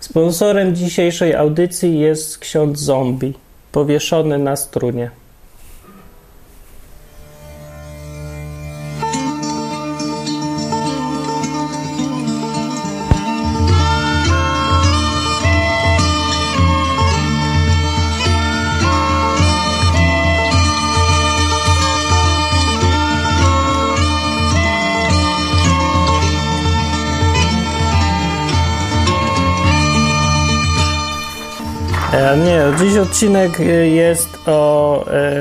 [0.00, 3.34] Sponsorem dzisiejszej audycji jest ksiądz zombie,
[3.72, 5.10] powieszony na strunie.
[32.98, 35.32] Odcinek e, jest o, e,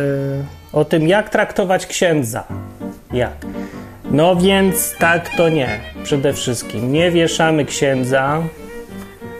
[0.73, 2.43] o tym, jak traktować księdza.
[3.13, 3.33] Jak?
[4.11, 5.79] No więc tak to nie.
[6.03, 8.41] Przede wszystkim nie wieszamy księdza,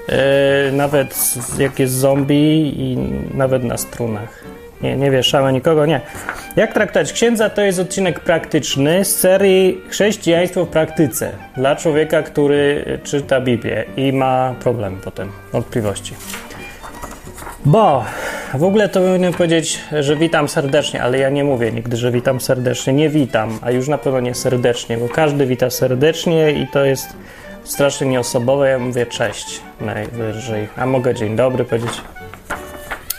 [0.09, 2.97] e, nawet jak jest zombie i
[3.37, 4.43] nawet na strunach.
[4.81, 6.01] Nie, nie wieszamy nikogo, nie.
[6.55, 12.85] Jak traktować księdza to jest odcinek praktyczny z serii Chrześcijaństwo w praktyce dla człowieka, który
[13.03, 16.13] czyta Biblię i ma problem potem, wątpliwości.
[17.67, 18.05] Bo
[18.53, 22.41] w ogóle to powinienem powiedzieć, że witam serdecznie, ale ja nie mówię nigdy, że witam
[22.41, 22.93] serdecznie.
[22.93, 27.09] Nie witam, a już na pewno nie serdecznie, bo każdy wita serdecznie i to jest
[27.63, 28.69] strasznie nieosobowe.
[28.69, 32.01] Ja mówię cześć najwyżej, a mogę dzień dobry powiedzieć.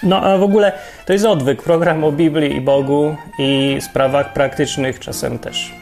[0.03, 0.73] No a w ogóle
[1.07, 5.75] to jest odwyk, program o Biblii i Bogu i sprawach praktycznych czasem też.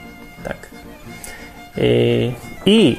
[0.45, 0.57] Tak.
[1.77, 2.33] I,
[2.67, 2.97] i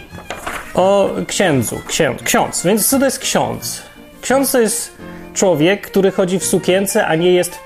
[0.74, 2.66] o księdzu, ksiądz, ksiądz.
[2.66, 3.84] Więc co to jest ksiądz?
[4.22, 4.98] Ksiądz to jest
[5.38, 7.60] człowiek, który chodzi w sukience, a nie jest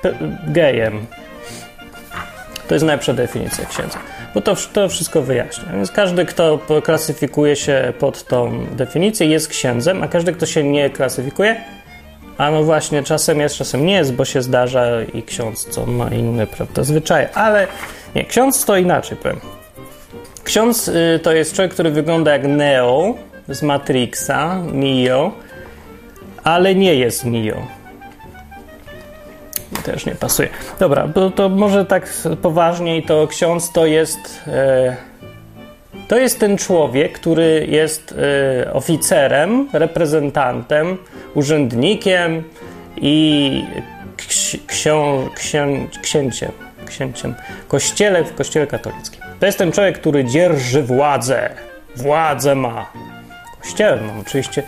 [0.47, 1.05] gejem.
[2.67, 4.00] To jest najlepsza definicja księdza.
[4.33, 5.73] Bo to, to wszystko wyjaśnia.
[5.73, 10.89] Więc każdy, kto klasyfikuje się pod tą definicję, jest księdzem, a każdy, kto się nie
[10.89, 11.55] klasyfikuje,
[12.38, 16.09] a no właśnie, czasem jest, czasem nie jest, bo się zdarza i ksiądz co ma
[16.09, 17.30] inne, prawda, zwyczaje.
[17.36, 17.67] Ale
[18.16, 19.39] nie, ksiądz to inaczej powiem.
[20.44, 23.16] Ksiądz y, to jest człowiek, który wygląda jak Neo
[23.49, 25.31] z Matrixa, Neo,
[26.44, 27.56] ale nie jest Nio.
[29.84, 30.50] Też nie pasuje.
[30.80, 34.43] Dobra, to, może tak poważniej, to ksiądz to jest.
[34.48, 34.95] E,
[36.08, 38.15] to jest ten człowiek, który jest
[38.65, 40.98] e, oficerem, reprezentantem,
[41.33, 42.44] urzędnikiem
[42.98, 43.65] i
[44.67, 45.67] ksią, księ,
[46.02, 46.52] księciem,
[46.86, 47.36] księciem
[47.67, 49.21] kościele, w kościele katolickim.
[49.39, 51.49] To jest ten człowiek, który dzierży władzę.
[51.95, 52.92] Władzę ma.
[53.61, 54.64] Kościelną, oczywiście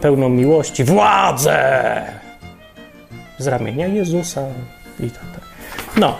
[0.00, 2.02] pełną miłości władzę
[3.38, 4.42] z ramienia Jezusa
[5.00, 5.46] i tak dalej.
[5.96, 6.16] No,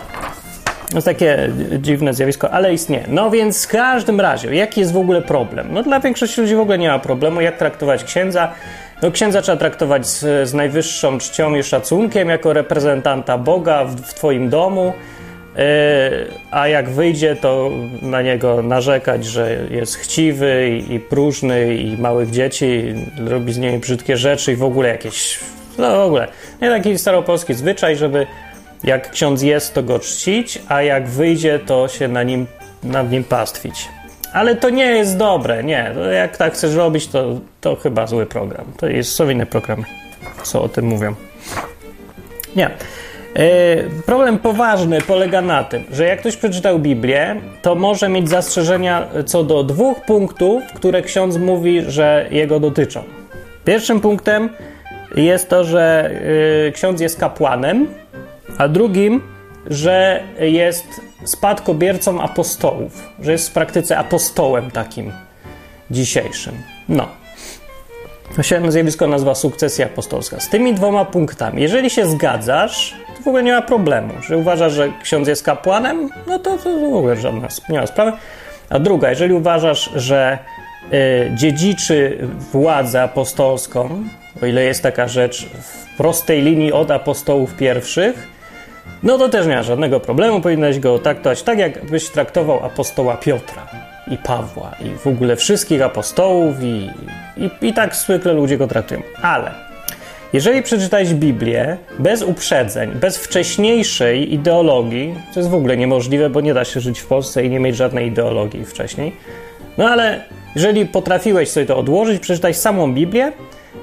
[0.93, 3.03] jest takie dziwne zjawisko, ale istnieje.
[3.07, 5.67] No więc w każdym razie, jaki jest w ogóle problem?
[5.71, 8.51] No dla większości ludzi w ogóle nie ma problemu, jak traktować księdza.
[9.01, 14.13] No księdza trzeba traktować z, z najwyższą czcią i szacunkiem, jako reprezentanta Boga w, w
[14.13, 14.93] twoim domu,
[16.51, 22.93] a jak wyjdzie, to na niego narzekać, że jest chciwy i, próżny i małych dzieci,
[23.25, 25.39] robi z nimi brzydkie rzeczy i w ogóle jakieś,
[25.77, 26.27] no w ogóle,
[26.61, 28.27] nie taki staropolski zwyczaj, żeby
[28.83, 32.45] jak ksiądz jest, to go czcić, a jak wyjdzie, to się na nim,
[32.83, 33.87] nad nim pastwić.
[34.33, 35.91] Ale to nie jest dobre, nie.
[36.13, 38.65] Jak tak chcesz robić, to, to chyba zły program.
[38.77, 39.83] To jest, są inne programy,
[40.43, 41.15] co o tym mówią.
[42.55, 42.69] Nie.
[43.35, 49.07] E, problem poważny polega na tym, że jak ktoś przeczytał Biblię, to może mieć zastrzeżenia
[49.25, 53.03] co do dwóch punktów, które ksiądz mówi, że jego dotyczą.
[53.65, 54.49] Pierwszym punktem
[55.15, 56.11] jest to, że
[56.67, 57.87] e, ksiądz jest kapłanem,
[58.57, 59.21] a drugim,
[59.69, 60.85] że jest
[61.23, 65.11] spadkobiercą apostołów, że jest w praktyce apostołem takim
[65.91, 66.53] dzisiejszym.
[66.89, 67.07] No.
[68.35, 70.39] To się zjawisko nazywa sukcesja apostolska.
[70.39, 72.95] Z tymi dwoma punktami, jeżeli się zgadzasz,
[73.27, 74.13] w ogóle nie ma problemu.
[74.21, 78.11] Że uważasz, że ksiądz jest kapłanem, no to, to w ogóle żadna, nie ma sprawy.
[78.69, 80.37] A druga, jeżeli uważasz, że
[80.93, 84.03] y, dziedziczy władzę apostolską,
[84.41, 88.27] o ile jest taka rzecz w prostej linii od apostołów pierwszych,
[89.03, 90.41] no to też nie ma żadnego problemu.
[90.41, 93.67] Powinnaś go traktować tak, jakbyś traktował apostoła Piotra
[94.11, 96.89] i Pawła i w ogóle wszystkich apostołów i,
[97.37, 99.01] i, i tak zwykle ludzie go traktują.
[99.21, 99.66] Ale
[100.33, 106.53] jeżeli przeczytałeś Biblię bez uprzedzeń, bez wcześniejszej ideologii, co jest w ogóle niemożliwe, bo nie
[106.53, 109.15] da się żyć w Polsce i nie mieć żadnej ideologii wcześniej,
[109.77, 110.23] no ale
[110.55, 113.31] jeżeli potrafiłeś sobie to odłożyć, przeczytać samą Biblię,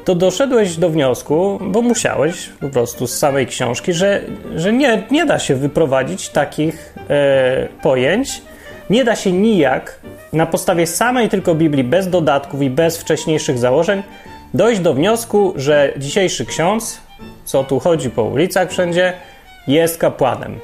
[0.05, 4.21] to doszedłeś do wniosku, bo musiałeś po prostu z samej książki, że,
[4.57, 8.43] że nie, nie da się wyprowadzić takich e, pojęć,
[8.91, 10.01] nie da się nijak
[10.33, 14.03] na podstawie samej tylko Biblii, bez dodatków i bez wcześniejszych założeń,
[14.55, 17.01] dojść do wniosku, że dzisiejszy ksiądz,
[17.45, 19.13] co tu chodzi po ulicach wszędzie,
[19.67, 20.59] jest kapłanem.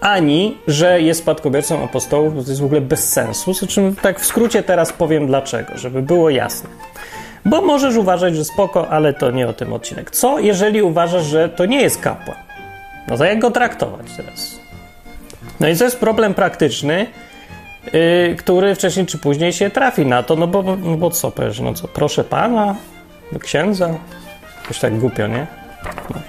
[0.00, 3.54] Ani, że jest spadkobiercą apostołów, to jest w ogóle bez sensu.
[3.54, 6.68] Z czym tak w skrócie teraz powiem dlaczego, żeby było jasne.
[7.44, 10.10] Bo możesz uważać, że spoko, ale to nie o tym odcinek.
[10.10, 12.36] Co jeżeli uważasz, że to nie jest kapłan?
[13.08, 14.60] No to jak go traktować teraz?
[15.60, 17.06] No i to jest problem praktyczny,
[17.92, 21.60] yy, który wcześniej czy później się trafi na to, no bo, no bo co powiesz,
[21.60, 22.74] no co, proszę pana,
[23.32, 23.88] do księdza?
[24.62, 25.46] Jakoś tak głupio, nie?
[26.10, 26.20] No.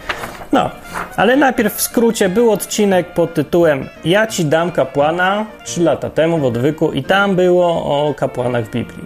[0.52, 0.70] no.
[1.16, 6.38] ale najpierw w skrócie był odcinek pod tytułem Ja ci dam kapłana 3 lata temu
[6.38, 9.06] w odwyku i tam było o kapłanach w Biblii.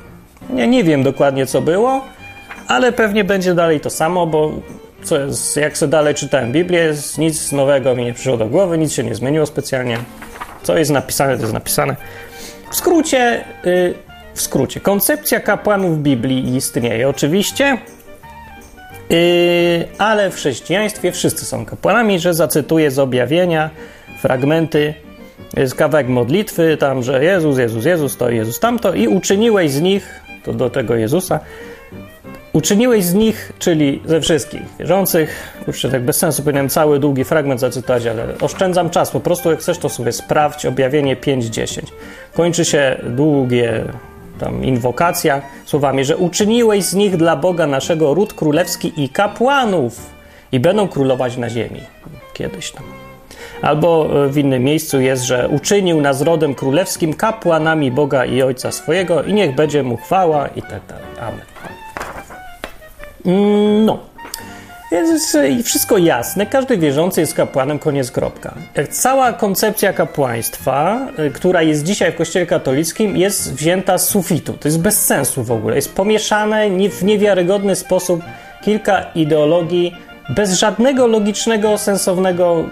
[0.56, 2.02] Ja nie wiem dokładnie co było,
[2.68, 4.52] ale pewnie będzie dalej to samo, bo
[5.04, 8.94] co jest, jak sobie dalej czytałem Biblię, nic nowego mi nie przyszło do głowy, nic
[8.94, 9.98] się nie zmieniło specjalnie.
[10.64, 11.96] Co jest napisane, to jest napisane.
[12.70, 13.94] W skrócie, yy,
[14.34, 17.78] w skrócie, koncepcja kapłanów Biblii istnieje oczywiście,
[19.10, 19.18] yy,
[19.98, 23.70] ale w chrześcijaństwie wszyscy są kapłanami, że zacytuję z objawienia
[24.22, 24.94] fragmenty
[25.58, 30.22] jest kawałek modlitwy, tam, że Jezus, Jezus, Jezus, to Jezus tamto i uczyniłeś z nich,
[30.44, 31.40] to do tego Jezusa,
[32.56, 37.60] Uczyniłeś z nich, czyli ze wszystkich wierzących, już tak bez sensu powinienem cały długi fragment
[37.60, 41.81] zacytować, ale oszczędzam czas, po prostu jak chcesz to sobie sprawdź, objawienie 5-10.
[42.34, 43.84] Kończy się długie
[44.40, 50.00] tam inwokacja słowami, że uczyniłeś z nich dla Boga naszego ród królewski i kapłanów
[50.51, 51.81] i będą królować na ziemi.
[52.34, 52.84] Kiedyś tam.
[53.62, 59.24] Albo w innym miejscu jest, że uczynił nas rodem królewskim kapłanami Boga i Ojca swojego
[59.24, 61.06] i niech będzie mu chwała i tak dalej.
[61.19, 61.85] Amen.
[63.25, 64.00] Mm, no.
[64.92, 66.45] Jest wszystko jasne.
[66.45, 68.54] Każdy wierzący jest kapłanem, koniec kropka.
[68.89, 74.54] Cała koncepcja kapłaństwa, y, która jest dzisiaj w Kościele katolickim, jest wzięta z sufitu.
[74.54, 75.75] To jest bez sensu w ogóle.
[75.75, 78.22] Jest pomieszane w niewiarygodny sposób
[78.63, 79.95] kilka ideologii
[80.30, 82.63] bez żadnego logicznego, sensownego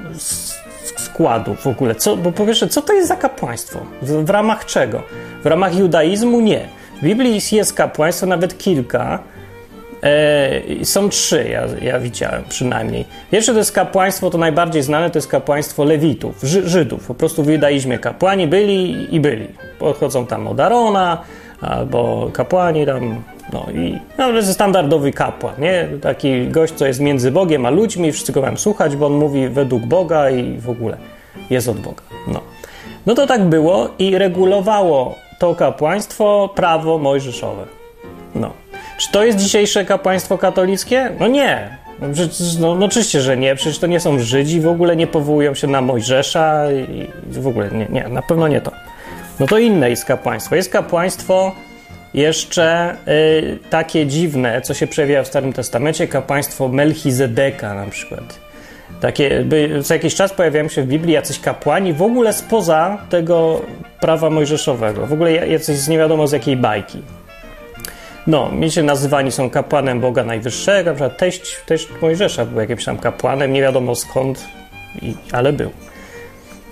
[0.97, 1.95] składu w ogóle.
[1.95, 3.79] Co, bo po pierwsze, co to jest za kapłaństwo?
[4.01, 5.03] W, w ramach czego?
[5.43, 6.67] W ramach judaizmu nie.
[7.01, 9.19] W Biblii jest kapłaństwo nawet kilka
[10.03, 13.05] E, są trzy, ja, ja widziałem przynajmniej.
[13.31, 17.07] Pierwsze to jest kapłaństwo, to najbardziej znane, to jest kapłaństwo Lewitów, Ży, Żydów.
[17.07, 19.47] Po prostu w judaizmie kapłani byli i byli.
[19.79, 21.21] Podchodzą tam od Arona,
[21.61, 23.23] albo kapłani tam,
[23.53, 25.87] no i no, to jest standardowy kapłan, nie?
[26.01, 29.49] Taki gość, co jest między Bogiem a ludźmi, wszyscy go mają słuchać, bo on mówi
[29.49, 30.97] według Boga i w ogóle
[31.49, 32.03] jest od Boga.
[32.27, 32.41] No.
[33.05, 37.65] No to tak było i regulowało to kapłaństwo prawo mojżeszowe.
[38.35, 38.62] No.
[38.97, 41.09] Czy to jest dzisiejsze kapłaństwo katolickie?
[41.19, 41.77] No nie.
[42.01, 42.07] No,
[42.59, 43.55] no, no, oczywiście, że nie.
[43.55, 47.69] Przecież to nie są Żydzi, w ogóle nie powołują się na Mojżesza i w ogóle
[47.71, 48.71] nie, nie, na pewno nie to.
[49.39, 50.55] No to inne jest kapłaństwo.
[50.55, 51.55] Jest kapłaństwo
[52.13, 58.39] jeszcze y, takie dziwne, co się przewija w Starym Testamencie, kapłaństwo Melchizedeka na przykład.
[59.01, 63.61] Takie, by, co jakiś czas pojawiają się w Biblii jacyś kapłani w ogóle spoza tego
[63.99, 65.07] prawa mojżeszowego.
[65.07, 67.01] W ogóle jacyś nie wiadomo z jakiej bajki.
[68.27, 72.97] No, mieć nazywani są kapłanem Boga Najwyższego, na przykład teść, teść Mojżesza był jakimś tam
[72.97, 74.45] kapłanem, nie wiadomo skąd,
[75.01, 75.69] i, ale był.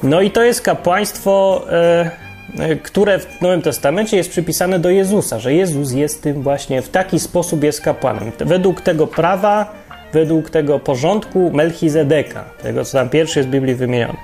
[0.03, 2.11] No i to jest kapłaństwo, e,
[2.59, 6.89] e, które w Nowym Testamencie jest przypisane do Jezusa, że Jezus jest tym właśnie, w
[6.89, 8.31] taki sposób jest kapłanem.
[8.39, 9.73] Według tego prawa,
[10.13, 14.17] według tego porządku Melchizedeka, tego co tam pierwszy jest w Biblii wymieniony.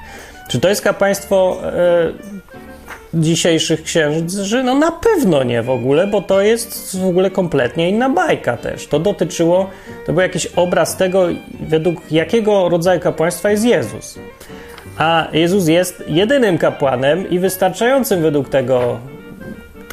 [0.48, 2.37] Czy to jest kapłaństwo e,
[3.14, 4.64] dzisiejszych księży?
[4.64, 8.88] No na pewno nie w ogóle, bo to jest w ogóle kompletnie inna bajka też.
[8.88, 9.70] To dotyczyło,
[10.06, 11.28] to był jakiś obraz tego,
[11.60, 14.20] według jakiego rodzaju kapłaństwa jest Jezus.
[14.98, 19.00] A Jezus jest jedynym kapłanem i wystarczającym według tego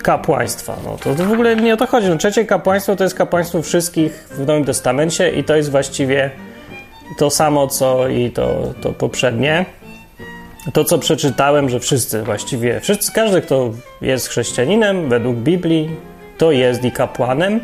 [0.03, 0.77] kapłaństwa.
[0.85, 2.09] No to, w ogóle nie o to chodzi.
[2.09, 6.31] No, trzecie kapłaństwo to jest kapłaństwo wszystkich w Nowym Testamencie i to jest właściwie
[7.19, 9.65] to samo, co i to, to poprzednie
[10.73, 15.91] to, co przeczytałem, że wszyscy właściwie, wszyscy, każdy, kto jest chrześcijaninem według Biblii,
[16.39, 17.61] to jest i kapłanem,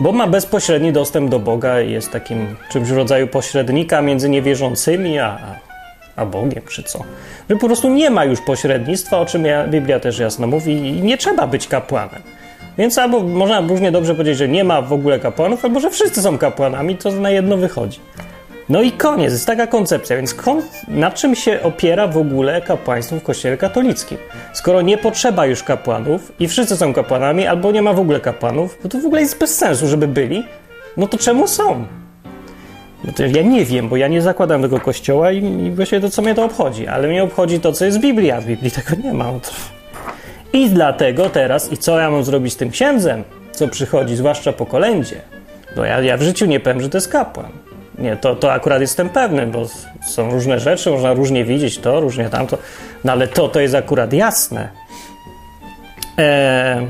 [0.00, 5.18] bo ma bezpośredni dostęp do Boga i jest takim czymś w rodzaju pośrednika między niewierzącymi
[5.18, 5.38] a,
[6.16, 6.98] a Bogiem, czy co.
[7.50, 11.18] Że po prostu nie ma już pośrednictwa, o czym Biblia też jasno mówi, i nie
[11.18, 12.22] trzeba być kapłanem.
[12.78, 16.22] Więc albo można różnie dobrze powiedzieć, że nie ma w ogóle kapłanów, albo że wszyscy
[16.22, 18.00] są kapłanami, to na jedno wychodzi.
[18.68, 20.36] No i koniec, jest taka koncepcja, więc
[20.88, 24.18] na czym się opiera w ogóle kapłaństwo w Kościele katolickim?
[24.52, 28.78] Skoro nie potrzeba już kapłanów i wszyscy są kapłanami, albo nie ma w ogóle kapłanów,
[28.82, 30.44] to, to w ogóle jest bez sensu, żeby byli,
[30.96, 31.84] no to czemu są?
[33.04, 36.10] No to ja nie wiem, bo ja nie zakładam tego kościoła i, i właściwie to,
[36.10, 38.70] co mnie to obchodzi, ale mnie obchodzi to, co jest w Biblii, a w Biblii
[38.70, 39.24] tego nie ma.
[39.24, 39.40] No
[40.52, 44.66] I dlatego teraz, i co ja mam zrobić z tym księdzem, co przychodzi, zwłaszcza po
[44.66, 45.20] kolędzie?
[45.76, 47.65] No ja, ja w życiu nie powiem, że to jest kapłan.
[47.98, 49.66] Nie, to, to akurat jestem pewny, bo
[50.06, 52.58] są różne rzeczy, można różnie widzieć to, różnie tamto,
[53.04, 54.68] no ale to, to jest akurat jasne.
[56.18, 56.86] E,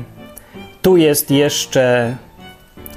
[0.81, 2.15] tu jest jeszcze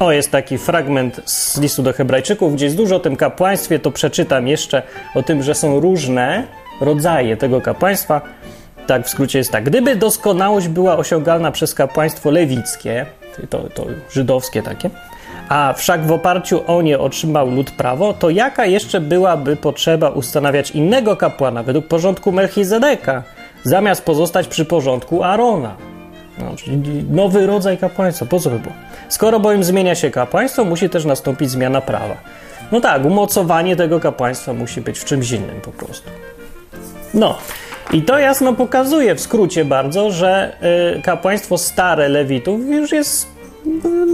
[0.00, 3.78] O, jest taki fragment z listu do Hebrajczyków, gdzie jest dużo o tym kapłaństwie.
[3.78, 4.82] To przeczytam jeszcze
[5.14, 6.46] o tym, że są różne
[6.80, 8.20] rodzaje tego kapłaństwa.
[8.86, 9.64] Tak, w skrócie jest tak.
[9.64, 13.06] Gdyby doskonałość była osiągalna przez kapłaństwo lewickie,
[13.50, 14.90] to, to żydowskie takie,
[15.50, 20.70] a wszak w oparciu o nie otrzymał lud prawo, to jaka jeszcze byłaby potrzeba ustanawiać
[20.70, 23.22] innego kapłana według porządku Melchizedeka,
[23.64, 25.76] zamiast pozostać przy porządku Arona?
[26.38, 26.54] No,
[27.10, 28.74] nowy rodzaj kapłaństwa, po co by było?
[29.08, 32.16] Skoro bowiem zmienia się kapłaństwo, musi też nastąpić zmiana prawa.
[32.72, 36.10] No tak, umocowanie tego kapłaństwa musi być w czymś innym po prostu.
[37.14, 37.38] No,
[37.92, 40.56] i to jasno pokazuje w skrócie bardzo, że
[40.98, 43.39] y, kapłaństwo stare Lewitów już jest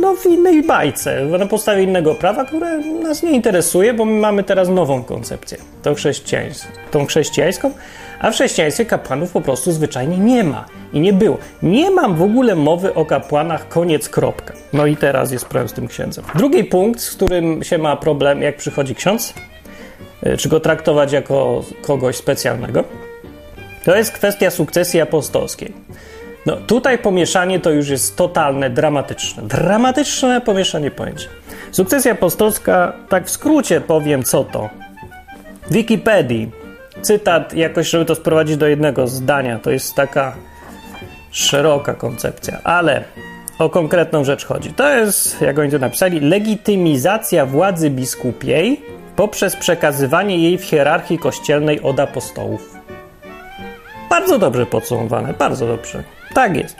[0.00, 4.44] no, w innej bajce, na podstawie innego prawa, które nas nie interesuje, bo my mamy
[4.44, 7.70] teraz nową koncepcję, tą chrześcijańską, tą chrześcijańską,
[8.18, 11.38] a w chrześcijaństwie kapłanów po prostu zwyczajnie nie ma i nie było.
[11.62, 14.54] Nie mam w ogóle mowy o kapłanach, koniec, kropka.
[14.72, 16.24] No i teraz jest problem z tym księdzem.
[16.34, 19.34] Drugi punkt, z którym się ma problem, jak przychodzi ksiądz,
[20.26, 22.84] y, czy go traktować jako kogoś specjalnego,
[23.84, 25.72] to jest kwestia sukcesji apostolskiej.
[26.46, 29.42] No tutaj pomieszanie to już jest totalne, dramatyczne.
[29.42, 31.28] Dramatyczne pomieszanie pojęć.
[31.72, 34.68] Sukcesja apostolska, tak w skrócie powiem co to.
[35.70, 36.50] Wikipedii,
[37.02, 40.36] cytat jakoś, żeby to sprowadzić do jednego zdania, to jest taka
[41.30, 43.04] szeroka koncepcja, ale
[43.58, 44.72] o konkretną rzecz chodzi.
[44.72, 48.80] To jest, jak oni to napisali, legitymizacja władzy biskupiej
[49.16, 52.74] poprzez przekazywanie jej w hierarchii kościelnej od apostołów.
[54.10, 56.02] Bardzo dobrze podsumowane, bardzo dobrze.
[56.36, 56.76] Tak jest.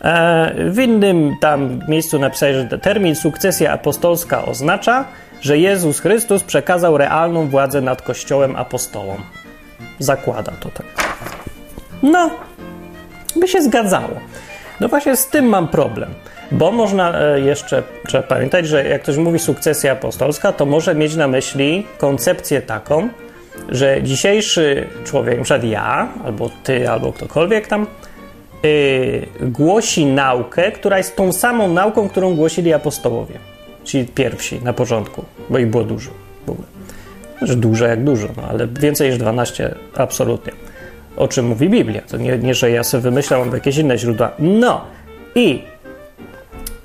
[0.00, 5.04] E, w innym tam miejscu napisali, że termin sukcesja apostolska oznacza,
[5.40, 9.16] że Jezus Chrystus przekazał realną władzę nad Kościołem apostołom.
[9.98, 10.86] Zakłada to tak.
[12.02, 12.30] No,
[13.36, 14.20] by się zgadzało.
[14.80, 16.14] No właśnie z tym mam problem.
[16.52, 21.16] Bo można e, jeszcze, trzeba pamiętać, że jak ktoś mówi sukcesja apostolska, to może mieć
[21.16, 23.08] na myśli koncepcję taką,
[23.68, 25.66] że dzisiejszy człowiek, np.
[25.66, 27.86] ja, albo ty, albo ktokolwiek tam,
[29.40, 33.34] głosi naukę, która jest tą samą nauką, którą głosili apostołowie.
[33.84, 36.10] Czyli pierwsi na porządku, bo ich było dużo
[36.46, 36.68] w ogóle.
[37.42, 40.52] Że dużo jak dużo, no ale więcej niż 12 absolutnie.
[41.16, 42.02] O czym mówi Biblia.
[42.02, 44.32] To nie, nie że ja sobie wymyślam, mam jakieś inne źródła.
[44.38, 44.80] No
[45.34, 45.62] i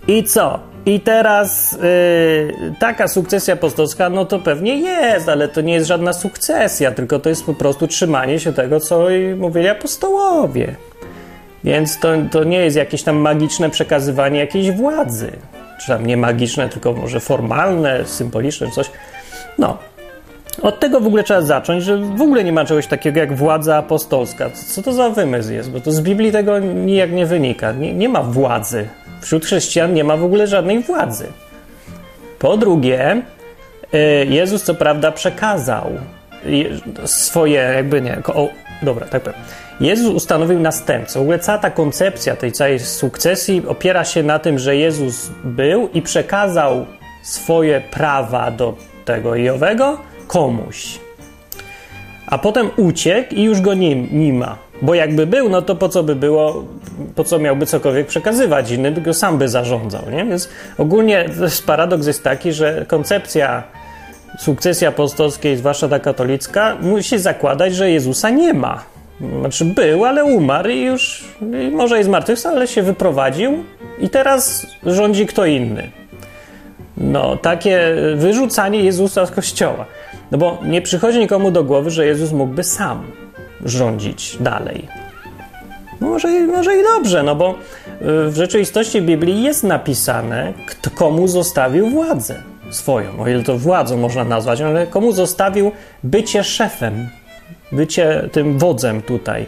[0.08, 0.60] i co?
[0.86, 6.14] I teraz yy, taka sukcesja apostolska, no to pewnie jest, ale to nie jest żadna
[6.14, 9.08] sukcesja, tylko to jest po prostu trzymanie się tego, co
[9.38, 10.76] mówili apostołowie.
[11.64, 15.32] Więc to, to nie jest jakieś tam magiczne przekazywanie jakiejś władzy.
[15.82, 18.92] Czy tam nie magiczne, tylko może formalne, symboliczne, coś.
[19.58, 19.78] No.
[20.62, 23.78] Od tego w ogóle trzeba zacząć, że w ogóle nie ma czegoś takiego jak władza
[23.78, 24.50] apostolska.
[24.50, 25.72] Co to za wymysł jest?
[25.72, 27.72] Bo to z Biblii tego nijak nie wynika.
[27.72, 28.88] Nie, nie ma władzy
[29.22, 31.28] Wśród chrześcijan nie ma w ogóle żadnej władzy.
[32.40, 33.22] Po drugie,
[33.94, 33.98] y,
[34.30, 35.92] Jezus co prawda przekazał
[37.06, 38.50] swoje, jakby nie, o,
[38.82, 39.40] dobra, tak powiem.
[39.82, 41.20] Jezus ustanowił następcę.
[41.20, 45.90] W ogóle cała ta koncepcja tej całej sukcesji opiera się na tym, że Jezus był
[45.94, 46.86] i przekazał
[47.24, 48.74] swoje prawa do
[49.06, 49.98] tego i owego
[50.28, 51.00] komuś.
[52.28, 54.58] A potem uciekł i już go nie, nie ma.
[54.82, 56.66] Bo jakby był, no to po co by było,
[57.16, 60.26] po co miałby cokolwiek przekazywać innym, tylko sam by zarządzał, nie?
[60.26, 61.26] Więc ogólnie
[61.66, 63.64] paradoks jest taki, że koncepcja
[64.40, 68.92] sukcesji apostolskiej, zwłaszcza ta katolicka, musi zakładać, że Jezusa nie ma.
[69.40, 73.64] Znaczy był, ale umarł i już i może jest zmartwychwstał, ale się wyprowadził
[74.00, 75.92] i teraz rządzi kto inny.
[76.98, 79.86] No, takie wyrzucanie Jezusa z kościoła.
[80.32, 83.04] No bo nie przychodzi nikomu do głowy, że Jezus mógłby sam
[83.66, 84.88] rządzić dalej.
[86.02, 87.56] No może, może i dobrze, no bo y,
[88.30, 93.20] w rzeczywistości Biblii jest napisane, kto komu zostawił władzę swoją.
[93.20, 95.72] O ile to władzą można nazwać, ale komu zostawił
[96.04, 97.10] bycie szefem,
[97.72, 99.46] bycie tym wodzem tutaj.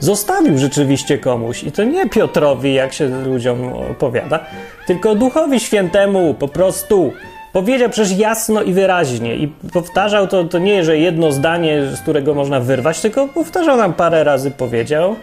[0.00, 4.40] Zostawił rzeczywiście komuś i to nie Piotrowi, jak się ludziom opowiada,
[4.86, 7.12] tylko Duchowi Świętemu po prostu
[7.54, 12.34] Powiedział przecież jasno i wyraźnie i powtarzał to, to nie, że jedno zdanie, z którego
[12.34, 15.16] można wyrwać, tylko powtarzał nam parę razy, powiedział.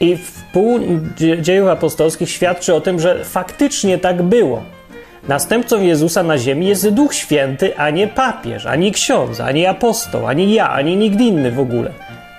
[0.00, 0.80] I w pół
[1.40, 4.62] dziejów apostolskich świadczy o tym, że faktycznie tak było.
[5.28, 10.54] Następcą Jezusa na ziemi jest Duch Święty, a nie papież, ani ksiądz, ani apostoł, ani
[10.54, 11.90] ja, ani nikt inny w ogóle.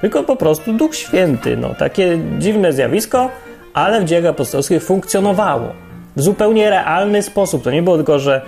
[0.01, 1.58] Tylko po prostu Duch Święty.
[1.58, 3.29] No, takie dziwne zjawisko,
[3.74, 5.74] ale w dziejach apostolskich funkcjonowało
[6.15, 7.63] w zupełnie realny sposób.
[7.63, 8.41] To nie było tylko, że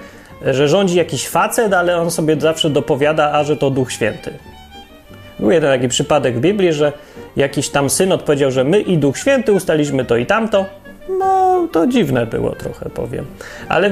[0.45, 4.33] że rządzi jakiś facet, ale on sobie zawsze dopowiada, a że to Duch Święty.
[5.39, 6.93] Był jeden taki przypadek w Biblii, że
[7.35, 10.65] jakiś tam syn odpowiedział, że my i Duch Święty ustaliśmy to i tamto.
[11.19, 13.25] No, to, to dziwne było trochę, powiem.
[13.69, 13.89] Ale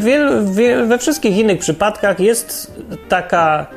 [0.88, 2.74] we wszystkich innych przypadkach jest
[3.10, 3.68] taka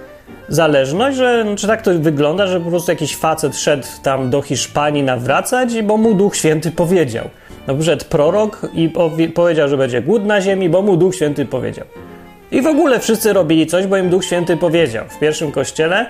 [0.48, 5.02] zależność, że czy tak to wygląda, że po prostu jakiś facet szedł tam do Hiszpanii
[5.02, 7.28] nawracać, bo mu Duch Święty powiedział.
[7.66, 8.88] No przyszedł prorok i
[9.34, 11.86] powiedział, że będzie głód na ziemi, bo mu Duch Święty powiedział.
[12.52, 15.04] I w ogóle wszyscy robili coś, bo im Duch Święty powiedział.
[15.08, 16.06] W pierwszym kościele,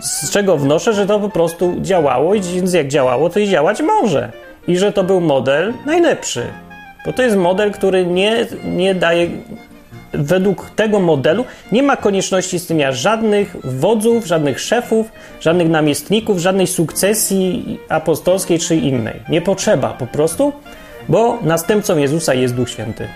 [0.00, 3.82] z czego wnoszę, że to po prostu działało, i więc jak działało, to i działać
[3.82, 4.32] może.
[4.68, 6.42] I że to był model najlepszy.
[7.06, 9.28] Bo to jest model, który nie, nie daje
[10.12, 17.78] według tego modelu nie ma konieczności istnienia żadnych wodzów, żadnych szefów, żadnych namiestników, żadnej sukcesji
[17.88, 19.20] apostolskiej czy innej.
[19.28, 20.52] Nie potrzeba po prostu,
[21.08, 23.08] bo następcą Jezusa jest Duch Święty.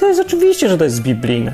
[0.00, 1.52] To jest oczywiście, że to jest biblijne.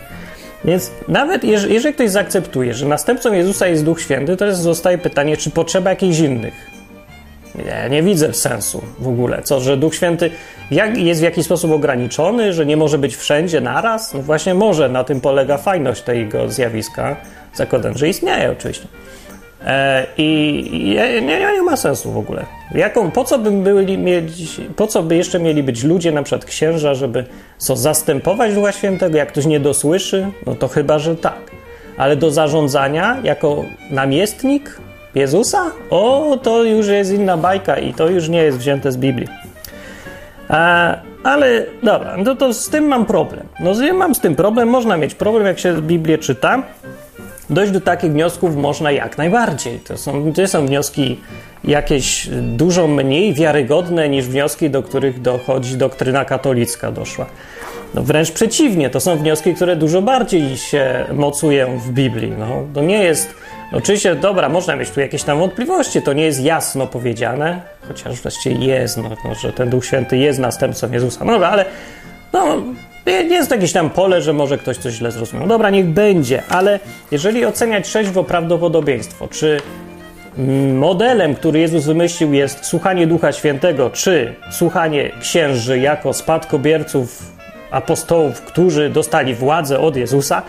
[0.64, 5.36] Więc nawet jeżeli ktoś zaakceptuje, że następcą Jezusa jest Duch Święty, to jest, zostaje pytanie,
[5.36, 6.81] czy potrzeba jakichś innych.
[7.90, 9.42] Nie, widzę sensu w ogóle.
[9.42, 10.30] Co, że Duch Święty
[10.70, 14.14] jak, jest w jakiś sposób ograniczony, że nie może być wszędzie naraz?
[14.14, 17.16] No właśnie może, na tym polega fajność tego zjawiska.
[17.54, 18.86] Zakładam, że istnieje oczywiście.
[19.66, 22.46] E, I nie, nie, nie, ma sensu w ogóle.
[22.74, 23.98] Jaką, po, co by byli
[24.76, 27.24] po co by jeszcze mieli być ludzie, na przykład księża, żeby
[27.58, 29.18] co, zastępować Ducha Świętego?
[29.18, 31.50] Jak ktoś nie dosłyszy, no to chyba, że tak.
[31.96, 34.80] Ale do zarządzania jako namiestnik
[35.14, 35.70] Jezusa?
[35.90, 39.28] O, to już jest inna bajka i to już nie jest wzięte z Biblii.
[41.24, 43.46] Ale dobra, no to z tym mam problem.
[43.60, 46.62] No mam z tym problem, można mieć problem, jak się Biblię czyta.
[47.50, 49.78] Dojść do takich wniosków można jak najbardziej.
[49.78, 51.20] To są, to są wnioski
[51.64, 57.26] jakieś dużo mniej wiarygodne niż wnioski, do których dochodzi doktryna katolicka doszła.
[57.94, 62.32] No wręcz przeciwnie, to są wnioski, które dużo bardziej się mocują w Biblii.
[62.38, 63.34] No, to nie jest
[63.72, 68.66] Oczywiście, dobra, można mieć tu jakieś tam wątpliwości, to nie jest jasno powiedziane, chociaż właściwie
[68.66, 71.24] jest, no, no, że ten Duch Święty jest następcą Jezusa.
[71.24, 71.64] No ale
[72.32, 72.62] no,
[73.06, 75.48] jest jakieś tam pole, że może ktoś coś źle zrozumiał.
[75.48, 79.60] Dobra, niech będzie, ale jeżeli oceniać trzeźwo prawdopodobieństwo, czy
[80.74, 87.32] modelem, który Jezus wymyślił jest słuchanie Ducha Świętego, czy słuchanie księży jako spadkobierców
[87.70, 90.42] apostołów, którzy dostali władzę od Jezusa,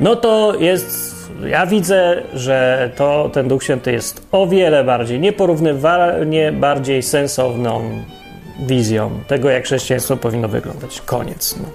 [0.00, 6.52] no to jest ja widzę, że to ten Duch Święty jest o wiele bardziej, nieporównywalnie
[6.52, 7.82] bardziej sensowną
[8.60, 11.00] wizją tego, jak chrześcijaństwo powinno wyglądać.
[11.00, 11.56] Koniec.
[11.60, 11.68] No.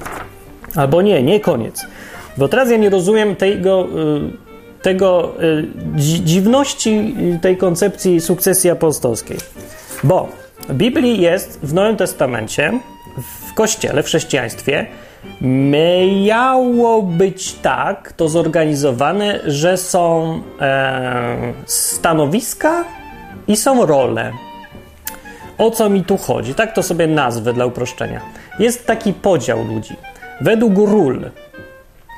[0.82, 1.86] Albo nie, nie koniec.
[2.38, 3.88] Bo teraz ja nie rozumiem tego,
[4.80, 5.68] y, tego y,
[6.24, 9.38] dziwności tej koncepcji sukcesji apostolskiej.
[10.04, 10.28] Bo
[10.70, 12.80] w Biblii jest w Nowym Testamencie,
[13.48, 14.86] w Kościele, w chrześcijaństwie,
[15.42, 22.86] Miało być tak to zorganizowane, że są e, stanowiska
[23.48, 24.32] i są role.
[25.58, 26.54] O co mi tu chodzi?
[26.54, 28.22] Tak to sobie nazwę dla uproszczenia.
[28.60, 29.96] Jest taki podział ludzi.
[30.42, 31.32] Według ról.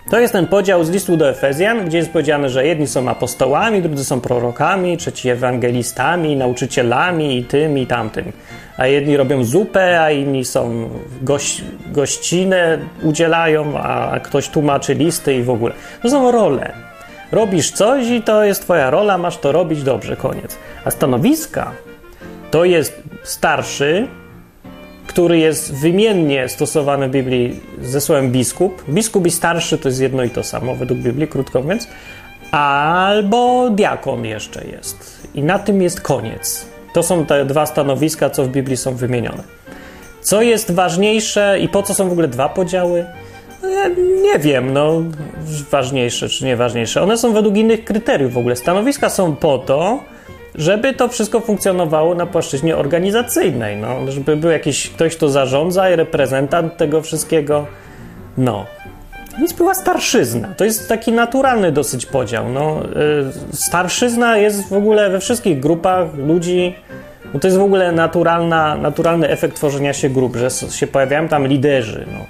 [0.09, 3.81] To jest ten podział z listu do Efezjan, gdzie jest powiedziane, że jedni są apostołami,
[3.81, 8.31] drudzy są prorokami, trzeci ewangelistami, nauczycielami i tym i tamtym
[8.77, 10.89] a jedni robią zupę, a inni są
[11.21, 11.61] goś,
[11.91, 15.73] gościnę udzielają, a ktoś tłumaczy listy i w ogóle.
[16.01, 16.73] To są role.
[17.31, 20.57] Robisz coś i to jest twoja rola, masz to robić dobrze, koniec.
[20.85, 21.71] A stanowiska
[22.51, 24.07] to jest starszy,
[25.07, 28.83] który jest wymiennie stosowany w Biblii ze słowem biskup.
[28.89, 31.87] Biskup i starszy to jest jedno i to samo według Biblii, krótko mówiąc.
[32.51, 35.27] Albo diakon jeszcze jest.
[35.35, 36.65] I na tym jest koniec.
[36.93, 39.43] To są te dwa stanowiska, co w Biblii są wymienione.
[40.21, 43.05] Co jest ważniejsze i po co są w ogóle dwa podziały?
[43.63, 43.87] Ja
[44.21, 45.03] nie wiem, no,
[45.71, 47.01] ważniejsze czy nieważniejsze.
[47.01, 48.55] One są według innych kryteriów w ogóle.
[48.55, 49.99] Stanowiska są po to,
[50.55, 55.95] żeby to wszystko funkcjonowało na płaszczyźnie organizacyjnej, no, żeby był jakiś ktoś, kto zarządza i
[55.95, 57.65] reprezentant tego wszystkiego.
[58.37, 58.65] No,
[59.39, 60.47] więc była starszyzna.
[60.57, 62.49] To jest taki naturalny dosyć podział.
[62.49, 62.81] No,
[63.51, 66.75] y, starszyzna jest w ogóle we wszystkich grupach ludzi.
[67.33, 71.47] No to jest w ogóle naturalna, naturalny efekt tworzenia się grup, że się pojawiają tam
[71.47, 72.05] liderzy.
[72.13, 72.25] No.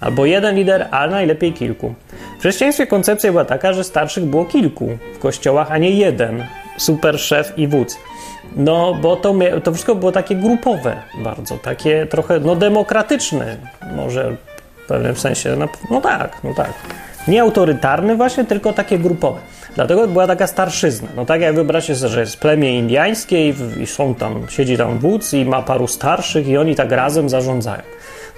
[0.00, 1.94] Albo jeden lider, a najlepiej kilku.
[2.36, 6.44] W chrześcijaństwie koncepcja była taka, że starszych było kilku w kościołach, a nie jeden
[6.76, 7.98] super szef i wódz.
[8.56, 9.34] No, bo to,
[9.64, 13.56] to wszystko było takie grupowe bardzo, takie trochę no, demokratyczne,
[13.96, 14.36] może
[14.84, 15.56] w pewnym sensie.
[15.56, 16.72] No, no tak, no tak.
[17.28, 19.40] Nie autorytarny właśnie, tylko takie grupowe.
[19.74, 21.08] Dlatego była taka starszyzna.
[21.16, 24.98] No tak jak wyobraźcie sobie, że jest plemię indiańskie i, i są tam, siedzi tam
[24.98, 27.82] wódz i ma paru starszych i oni tak razem zarządzają.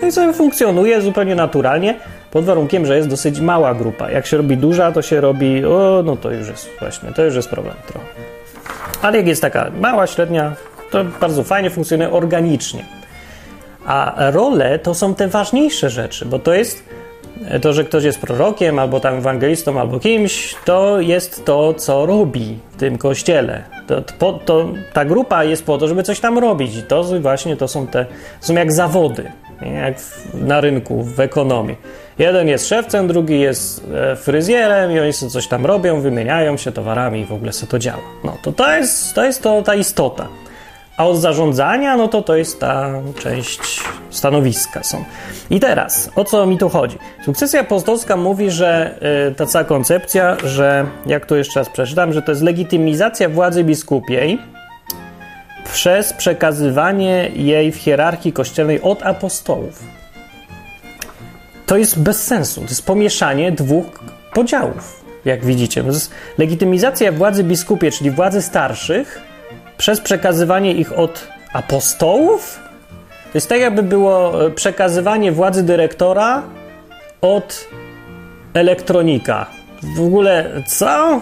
[0.03, 1.95] No i sobie funkcjonuje zupełnie naturalnie,
[2.31, 4.11] pod warunkiem, że jest dosyć mała grupa.
[4.11, 7.35] Jak się robi duża, to się robi, o, no to już jest właśnie, to już
[7.35, 8.07] jest problem trochę.
[9.03, 10.53] Ale jak jest taka mała, średnia,
[10.91, 12.85] to bardzo fajnie funkcjonuje organicznie.
[13.87, 16.85] A role to są te ważniejsze rzeczy, bo to jest
[17.63, 22.59] to, że ktoś jest prorokiem, albo tam ewangelistą, albo kimś, to jest to, co robi
[22.71, 23.65] w tym kościele.
[23.87, 26.77] To, to, to, ta grupa jest po to, żeby coś tam robić.
[26.77, 28.07] I to właśnie to są te,
[28.41, 29.33] są jak zawody?
[29.63, 31.77] Jak w, na rynku, w ekonomii.
[32.19, 36.73] Jeden jest szewcem, drugi jest e, fryzjerem i oni sobie coś tam robią, wymieniają się
[36.73, 38.03] towarami i w ogóle sobie to działa.
[38.25, 40.29] No to to jest, to jest to ta istota.
[40.97, 45.05] A od zarządzania, no to to jest ta część stanowiska są.
[45.51, 46.99] I teraz, o co mi tu chodzi?
[47.25, 48.99] Sukcesja apostolska mówi, że
[49.31, 53.65] y, ta cała koncepcja, że, jak to jeszcze raz przeczytam, że to jest legitymizacja władzy
[53.65, 54.39] biskupiej
[55.73, 59.83] przez przekazywanie jej w hierarchii kościelnej od apostołów.
[61.67, 62.61] To jest bez sensu.
[62.61, 63.87] To jest pomieszanie dwóch
[64.35, 65.83] podziałów, jak widzicie.
[65.83, 69.21] To jest legitymizacja władzy biskupiej, czyli władzy starszych,
[69.77, 72.59] przez przekazywanie ich od apostołów?
[73.33, 76.43] To jest tak, jakby było e, przekazywanie władzy dyrektora
[77.21, 77.69] od
[78.55, 79.47] elektronika.
[79.97, 81.21] W ogóle co?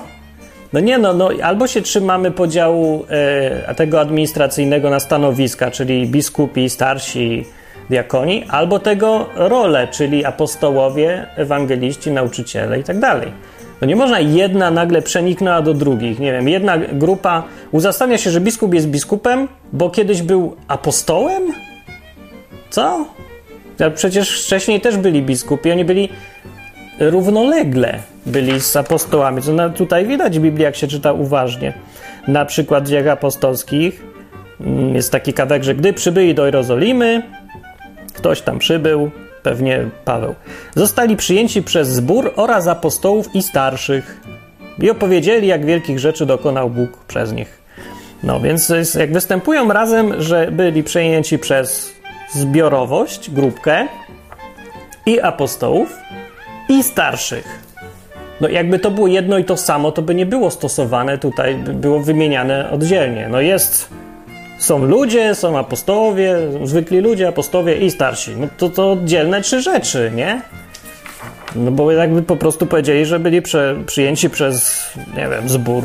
[0.72, 6.70] No nie, no, no albo się trzymamy podziału e, tego administracyjnego na stanowiska, czyli biskupi,
[6.70, 7.44] starsi,
[7.90, 13.32] diakoni, albo tego role, czyli apostołowie, ewangeliści, nauczyciele i tak dalej.
[13.80, 16.18] No nie można jedna nagle przeniknęła do drugich.
[16.18, 21.42] Nie wiem, jedna grupa uzasadnia się, że biskup jest biskupem, bo kiedyś był apostołem?
[22.70, 23.06] Co?
[23.78, 26.08] Ja przecież wcześniej też byli biskupi, oni byli
[27.00, 29.42] równolegle byli z apostołami.
[29.42, 31.72] Co tutaj widać w Biblii, jak się czyta uważnie.
[32.28, 34.04] Na przykład w dziejach apostolskich
[34.60, 37.22] mm, jest taki kawałek, że gdy przybyli do Jerozolimy,
[38.14, 39.10] ktoś tam przybył,
[39.42, 40.34] pewnie Paweł,
[40.74, 44.20] zostali przyjęci przez zbór oraz apostołów i starszych
[44.78, 47.62] i opowiedzieli, jak wielkich rzeczy dokonał Bóg przez nich.
[48.22, 51.92] No więc jak występują razem, że byli przejęci przez
[52.32, 53.86] zbiorowość, grupkę
[55.06, 55.96] i apostołów
[56.68, 57.68] i starszych.
[58.40, 61.74] No jakby to było jedno i to samo, to by nie było stosowane tutaj, by
[61.74, 63.28] było wymieniane oddzielnie.
[63.28, 63.88] No jest
[64.58, 68.30] są ludzie, są apostołowie, zwykli ludzie, apostowie i starsi.
[68.36, 70.42] No to to oddzielne trzy rzeczy, nie?
[71.56, 75.84] No bo jakby po prostu powiedzieli, że byli prze, przyjęci przez, nie wiem, zbór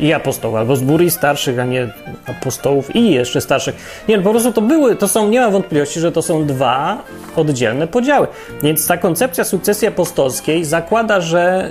[0.00, 1.88] i apostołów, albo zbór i starszych, a nie
[2.26, 4.04] apostołów i jeszcze starszych.
[4.08, 7.02] Nie, no po prostu to były, to są, nie ma wątpliwości, że to są dwa
[7.36, 8.26] oddzielne podziały.
[8.62, 11.70] Więc ta koncepcja sukcesji apostolskiej zakłada, że,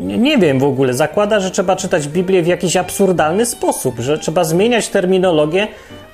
[0.00, 4.18] yy, nie wiem w ogóle, zakłada, że trzeba czytać Biblię w jakiś absurdalny sposób, że
[4.18, 5.68] trzeba zmieniać terminologię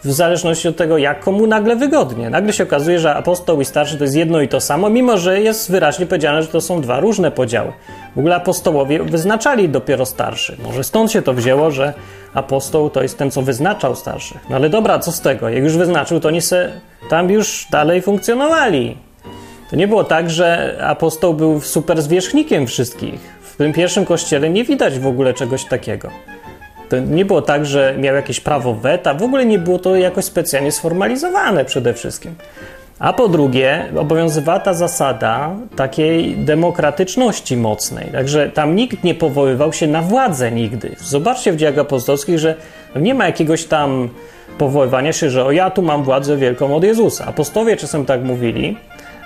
[0.04, 2.30] w zależności od tego, jak komu nagle wygodnie.
[2.30, 5.40] Nagle się okazuje, że apostoł i starszy to jest jedno i to samo, mimo że
[5.40, 7.72] jest wyraźnie powiedziane, że to są dwa różne podziały.
[8.16, 10.56] W ogóle apostołowie wyznaczali dopiero starszy.
[10.62, 11.94] Może stąd się to wzięło, że
[12.34, 14.38] apostoł to jest ten, co wyznaczał starszych.
[14.50, 15.48] No ale dobra, co z tego?
[15.48, 16.72] Jak już wyznaczył, to oni se
[17.10, 18.96] tam już dalej funkcjonowali.
[19.70, 23.20] To nie było tak, że apostoł był super zwierzchnikiem wszystkich.
[23.42, 26.10] W tym pierwszym kościele nie widać w ogóle czegoś takiego.
[26.94, 30.24] To nie było tak, że miał jakieś prawo weta, w ogóle nie było to jakoś
[30.24, 32.34] specjalnie sformalizowane przede wszystkim.
[32.98, 38.06] A po drugie, obowiązywała ta zasada takiej demokratyczności mocnej.
[38.12, 40.96] Także tam nikt nie powoływał się na władzę nigdy.
[40.98, 42.54] Zobaczcie w dziejach apostolskich, że
[42.96, 44.08] nie ma jakiegoś tam
[44.58, 47.26] powoływania się, że o ja tu mam władzę wielką od Jezusa.
[47.26, 48.76] Apostowie czasem tak mówili,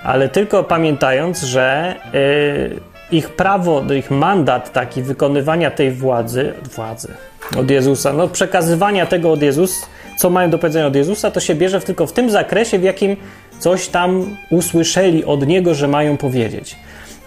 [0.03, 2.79] ale tylko pamiętając, że yy,
[3.11, 7.13] ich prawo, ich mandat taki wykonywania tej władzy, władzy
[7.57, 9.85] od Jezusa, no przekazywania tego od Jezusa,
[10.17, 13.17] co mają do powiedzenia od Jezusa, to się bierze tylko w tym zakresie, w jakim
[13.59, 16.75] coś tam usłyszeli od Niego, że mają powiedzieć.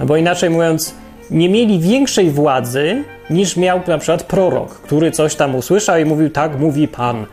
[0.00, 0.94] No bo inaczej mówiąc,
[1.30, 6.30] nie mieli większej władzy niż miał na przykład prorok, który coś tam usłyszał i mówił,
[6.30, 7.26] tak mówi Pan.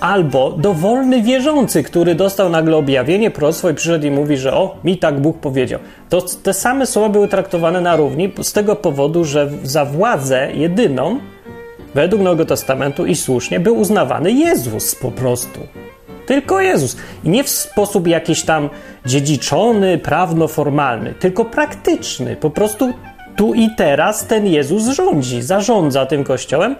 [0.00, 4.98] Albo dowolny wierzący, który dostał nagle objawienie, proroctwo i przyszedł i mówi, że o, mi
[4.98, 5.80] tak Bóg powiedział.
[6.08, 11.18] To te same słowa były traktowane na równi z tego powodu, że za władzę jedyną
[11.96, 15.60] według Nowego Testamentu i słusznie był uznawany Jezus po prostu.
[16.26, 16.96] Tylko Jezus.
[17.24, 18.70] I nie w sposób jakiś tam
[19.06, 22.36] dziedziczony, prawno-formalny, tylko praktyczny.
[22.36, 22.92] Po prostu
[23.36, 26.76] tu i teraz ten Jezus rządzi, zarządza tym kościołem,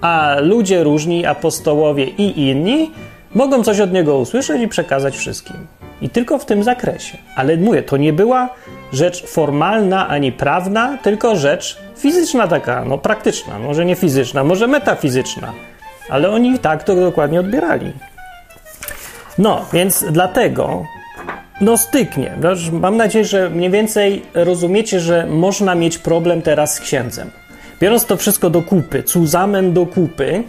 [0.00, 2.90] a ludzie różni, apostołowie i inni,
[3.34, 5.56] mogą coś od niego usłyszeć i przekazać wszystkim.
[6.02, 7.18] I tylko w tym zakresie.
[7.36, 8.48] Ale mówię, to nie była
[8.92, 15.52] rzecz formalna ani prawna, tylko rzecz fizyczna taka, no praktyczna, może nie fizyczna, może metafizyczna.
[16.08, 17.92] Ale oni tak to dokładnie odbierali.
[19.38, 20.84] No, więc dlatego
[21.60, 22.36] no styknie.
[22.72, 27.30] Mam nadzieję, że mniej więcej rozumiecie, że można mieć problem teraz z księdzem.
[27.80, 30.44] Biorąc to wszystko do kupy, cuzamen do kupy,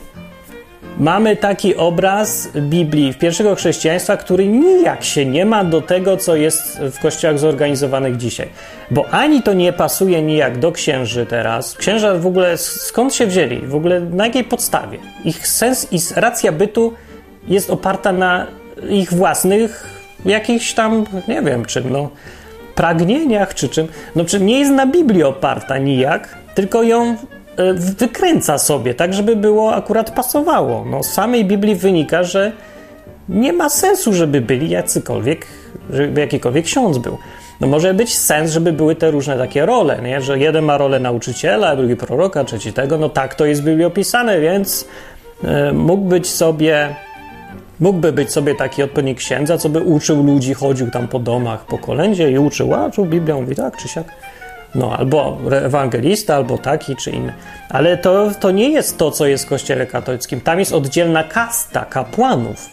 [0.97, 6.79] mamy taki obraz Biblii pierwszego chrześcijaństwa, który nijak się nie ma do tego, co jest
[6.79, 8.49] w kościołach zorganizowanych dzisiaj.
[8.91, 11.73] Bo ani to nie pasuje nijak do księży teraz.
[11.77, 13.61] Księża w ogóle skąd się wzięli?
[13.67, 14.97] W ogóle na jakiej podstawie?
[15.25, 16.93] Ich sens i racja bytu
[17.47, 18.47] jest oparta na
[18.89, 19.87] ich własnych
[20.25, 22.09] jakichś tam, nie wiem czym, no,
[22.75, 23.87] pragnieniach czy czym.
[24.15, 27.15] No, czy nie jest na Biblii oparta nijak, tylko ją
[27.75, 30.85] wykręca sobie, tak żeby było akurat pasowało.
[30.85, 32.51] No, z samej Biblii wynika, że
[33.29, 35.45] nie ma sensu, żeby byli jacykolwiek,
[35.89, 37.17] żeby jakikolwiek ksiądz był.
[37.61, 40.21] No może być sens, żeby były te różne takie role, nie?
[40.21, 43.85] że jeden ma rolę nauczyciela, drugi proroka, trzeci tego, no tak to jest w Biblii
[43.85, 44.87] opisane, więc
[45.69, 46.95] y, mógł być sobie,
[47.79, 51.77] mógłby być sobie taki odpowiednik księdza, co by uczył ludzi, chodził tam po domach, po
[51.77, 54.07] kolędzie i uczył, a czuł Biblią, mówi tak czy siak.
[54.75, 57.33] No, albo ewangelista, albo taki czy inny.
[57.69, 60.41] Ale to, to nie jest to, co jest w Kościele katolickim.
[60.41, 62.69] Tam jest oddzielna kasta kapłanów.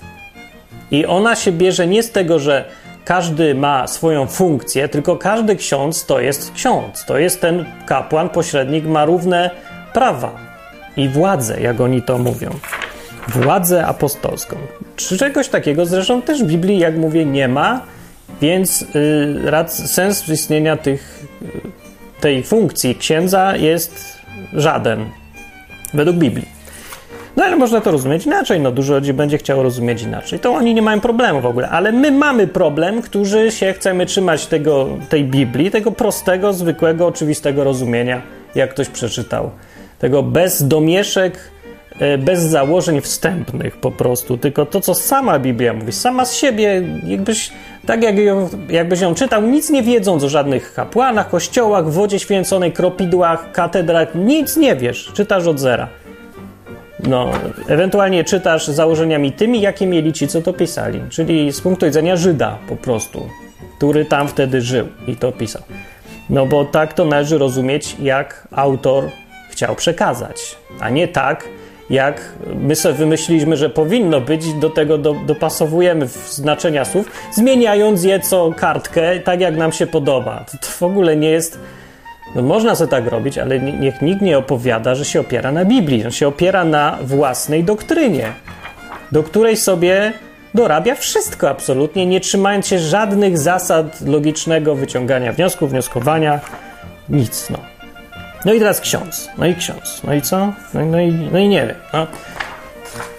[0.91, 2.65] I ona się bierze nie z tego, że
[3.05, 7.05] każdy ma swoją funkcję, tylko każdy ksiądz to jest ksiądz.
[7.05, 9.51] To jest ten kapłan, pośrednik, ma równe
[9.93, 10.33] prawa
[10.97, 12.51] i władzę, jak oni to mówią.
[13.29, 14.57] Władzę apostolską.
[14.97, 17.81] Czegoś takiego zresztą też w Biblii, jak mówię, nie ma,
[18.41, 21.27] więc yy, sens istnienia tych
[22.23, 24.19] tej funkcji księdza jest
[24.53, 25.05] żaden,
[25.95, 26.49] według Biblii.
[27.37, 30.39] No ale można to rozumieć inaczej, no dużo ludzi będzie chciało rozumieć inaczej.
[30.39, 34.47] To oni nie mają problemu w ogóle, ale my mamy problem, którzy się chcemy trzymać
[34.47, 38.23] tego, tej Biblii, tego prostego, zwykłego, oczywistego rozumienia,
[38.55, 39.51] jak ktoś przeczytał.
[39.99, 41.39] Tego bez domieszek,
[42.19, 47.51] bez założeń wstępnych po prostu, tylko to, co sama Biblia mówi, sama z siebie, jakbyś
[47.87, 52.73] tak jak ją, jakbyś ją czytał, nic nie wiedząc o żadnych kapłanach, kościołach, wodzie święconej,
[52.73, 55.11] kropidłach, katedrach, nic nie wiesz.
[55.15, 55.89] Czytasz od zera.
[57.07, 57.31] No,
[57.69, 61.01] ewentualnie czytasz założeniami tymi, jakie mieli ci, co to pisali.
[61.11, 63.29] Czyli z punktu widzenia Żyda po prostu,
[63.77, 65.63] który tam wtedy żył i to pisał.
[66.31, 69.05] No bo tak to należy rozumieć, jak autor
[69.51, 71.49] chciał przekazać, a nie tak,
[71.91, 78.21] jak my sobie wymyśliliśmy, że powinno być, do tego do, dopasowujemy znaczenia słów, zmieniając je
[78.21, 80.45] co kartkę, tak jak nam się podoba.
[80.53, 81.59] To, to w ogóle nie jest.
[82.35, 86.03] No można sobie tak robić, ale niech nikt nie opowiada, że się opiera na Biblii,
[86.03, 88.33] że się opiera na własnej doktrynie,
[89.13, 90.13] do której sobie
[90.55, 96.41] dorabia wszystko absolutnie, nie trzymając się żadnych zasad logicznego wyciągania wniosków, wnioskowania,
[97.09, 97.51] nic.
[97.51, 97.72] No.
[98.45, 99.29] No i teraz ksiądz.
[99.39, 100.03] No i ksiądz.
[100.05, 100.53] No i co?
[100.75, 101.77] No, no, i, no i nie wiem.
[101.93, 102.07] No.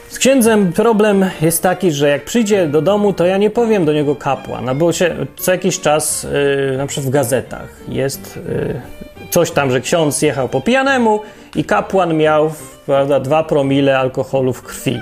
[0.10, 3.94] Z księdzem problem jest taki, że jak przyjdzie do domu, to ja nie powiem do
[3.94, 6.28] niego kapłan, no bo się co jakiś czas,
[6.70, 8.82] yy, na przykład w gazetach, jest yy,
[9.30, 11.22] coś tam, że ksiądz jechał po pijanemu
[11.56, 12.52] i kapłan miał
[12.86, 15.02] prawda, dwa promile alkoholu w krwi.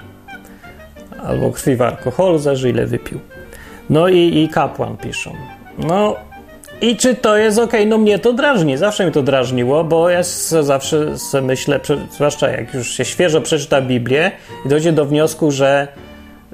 [1.26, 3.20] Albo krwi w alkoholu, zależy ile wypił.
[3.90, 5.34] No i, i kapłan piszą.
[5.78, 6.16] No,
[6.82, 7.74] i czy to jest ok?
[7.88, 10.24] No mnie to drażni, zawsze mnie to drażniło, bo ja
[10.62, 11.80] zawsze myślę,
[12.12, 14.32] zwłaszcza jak już się świeżo przeczyta Biblię
[14.66, 15.88] i dojdzie do wniosku, że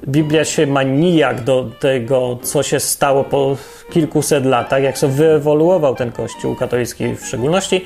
[0.08, 3.56] Biblia się ma nijak do tego, co się stało po
[3.92, 7.84] kilkuset latach, jak sobie wyewoluował ten kościół katolicki w szczególności,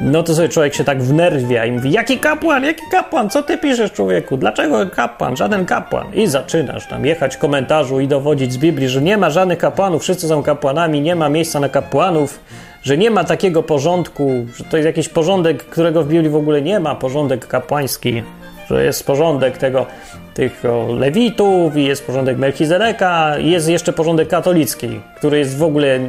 [0.00, 3.58] no to sobie człowiek się tak wnerwia i mówi, jaki kapłan, jaki kapłan, co ty
[3.58, 6.06] piszesz człowieku, dlaczego kapłan, żaden kapłan.
[6.14, 10.28] I zaczynasz tam jechać komentarzu i dowodzić z Biblii, że nie ma żadnych kapłanów, wszyscy
[10.28, 12.40] są kapłanami, nie ma miejsca na kapłanów,
[12.82, 16.62] że nie ma takiego porządku, że to jest jakiś porządek, którego w Biblii w ogóle
[16.62, 18.22] nie ma, porządek kapłański,
[18.70, 19.86] że jest porządek tego,
[20.34, 20.62] tych
[20.98, 26.00] lewitów i jest porządek Melchizedeka i jest jeszcze porządek katolicki, który jest w ogóle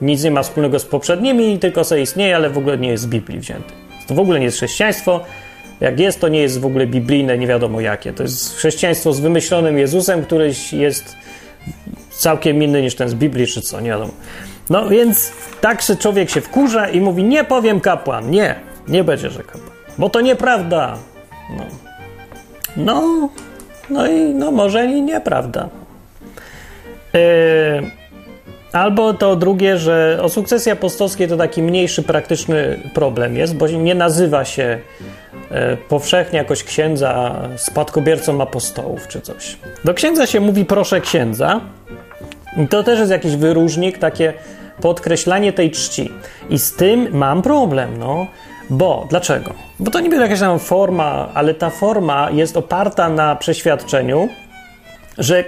[0.00, 3.06] nic nie ma wspólnego z poprzednimi, tylko sobie istnieje, ale w ogóle nie jest z
[3.06, 3.72] Biblii wzięty.
[4.06, 5.20] To w ogóle nie jest chrześcijaństwo.
[5.80, 8.12] Jak jest, to nie jest w ogóle biblijne, nie wiadomo jakie.
[8.12, 11.16] To jest chrześcijaństwo z wymyślonym Jezusem, który jest
[12.10, 14.12] całkiem inny niż ten z Biblii, czy co, nie wiadomo.
[14.70, 18.30] No więc tak że człowiek się wkurza i mówi, nie powiem kapłan.
[18.30, 18.54] Nie,
[18.88, 19.70] nie będzie, że kapłan.
[19.98, 20.98] Bo to nieprawda.
[21.56, 21.64] No,
[22.76, 23.28] no,
[23.90, 25.68] no i no może i nieprawda.
[27.12, 27.97] Yy,
[28.72, 33.94] Albo to drugie, że o sukcesji apostolskiej to taki mniejszy, praktyczny problem jest, bo nie
[33.94, 34.78] nazywa się
[35.50, 39.56] e, powszechnie jakoś księdza spadkobiercą apostołów czy coś.
[39.84, 41.60] Do księdza się mówi proszę księdza.
[42.56, 44.32] I to też jest jakiś wyróżnik, takie
[44.80, 46.12] podkreślanie tej czci.
[46.50, 48.26] I z tym mam problem, no.
[48.70, 49.52] Bo, dlaczego?
[49.78, 54.28] Bo to niby jakaś tam forma, ale ta forma jest oparta na przeświadczeniu,
[55.18, 55.44] że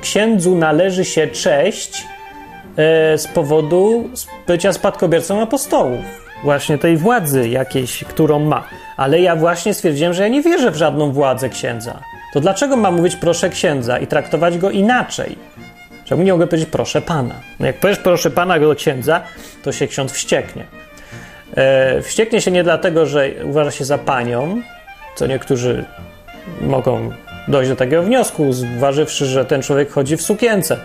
[0.00, 2.06] księdzu należy się cześć
[3.16, 4.10] z powodu
[4.46, 6.00] bycia spadkobiercą apostołów.
[6.44, 8.64] właśnie tej władzy jakiejś, którą ma.
[8.96, 12.00] Ale ja właśnie stwierdziłem, że ja nie wierzę w żadną władzę księdza.
[12.32, 15.38] To dlaczego mam mówić proszę księdza i traktować go inaczej?
[16.04, 17.34] Czemu nie mogę powiedzieć proszę pana?
[17.60, 19.22] No jak powiesz proszę pana do księdza,
[19.62, 20.64] to się ksiądz wścieknie.
[21.56, 24.62] E, wścieknie się nie dlatego, że uważa się za panią,
[25.16, 25.84] co niektórzy
[26.60, 27.10] mogą
[27.48, 30.76] dojść do takiego wniosku, zważywszy, że ten człowiek chodzi w sukience.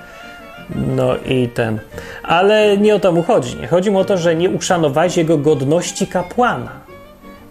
[0.75, 1.79] No i ten.
[2.23, 3.55] Ale nie o to mu chodzi.
[3.55, 6.71] Nie chodzi mu o to, że nie uszanowałeś jego godności kapłana.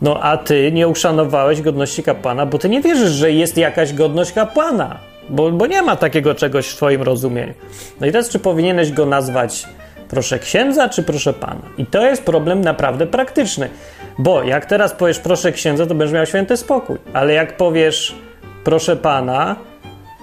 [0.03, 4.33] No a ty nie uszanowałeś godności kapłana, bo ty nie wierzysz, że jest jakaś godność
[4.33, 4.99] kapłana.
[5.29, 7.55] Bo, bo nie ma takiego czegoś w twoim rozumieniu.
[8.01, 9.67] No i teraz, czy powinieneś go nazwać
[10.09, 11.63] proszę księdza, czy proszę pana?
[11.79, 13.69] I to jest problem naprawdę praktyczny.
[14.19, 16.97] Bo jak teraz powiesz proszę księdza, to będziesz miał święty spokój.
[17.13, 18.15] Ale jak powiesz
[18.65, 19.57] proszę pana,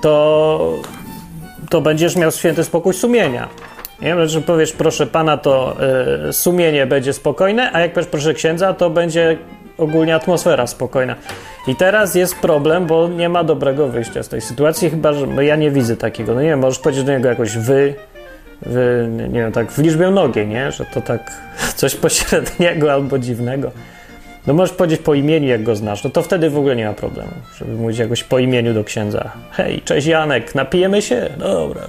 [0.01, 0.81] to,
[1.73, 3.49] to będziesz miał święty spokój sumienia.
[4.01, 5.75] Nie wiem, że powiesz proszę pana, to
[6.29, 9.37] y, sumienie będzie spokojne, a jak powiesz proszę księdza, to będzie
[9.77, 11.15] ogólnie atmosfera spokojna.
[11.67, 15.41] I teraz jest problem, bo nie ma dobrego wyjścia z tej sytuacji, chyba że no
[15.41, 16.33] ja nie widzę takiego.
[16.33, 17.93] No nie wiem, możesz powiedzieć do niego jakoś wy,
[18.61, 20.71] wy nie wiem, tak w liczbie mnogiej, nie?
[20.71, 21.31] Że to tak
[21.79, 23.71] coś pośredniego albo dziwnego.
[24.47, 26.93] No możesz powiedzieć po imieniu, jak go znasz, no to wtedy w ogóle nie ma
[26.93, 29.31] problemu, żeby mówić jakoś po imieniu do księdza.
[29.51, 31.29] Hej, cześć Janek, napijemy się?
[31.37, 31.81] Dobra,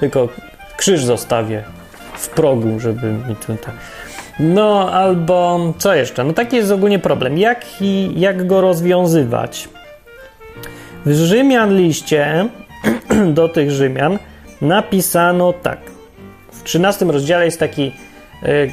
[0.00, 0.28] tylko
[0.76, 1.64] krzyż zostawię
[2.18, 3.74] w progu, żeby mi tutaj...
[4.40, 6.24] No, albo co jeszcze?
[6.24, 7.38] No taki jest ogólnie problem.
[7.38, 9.68] Jak, i, jak go rozwiązywać?
[11.06, 12.48] W Rzymian liście
[13.38, 14.18] do tych Rzymian
[14.60, 15.78] napisano tak.
[16.52, 17.92] W 13 rozdziale jest taki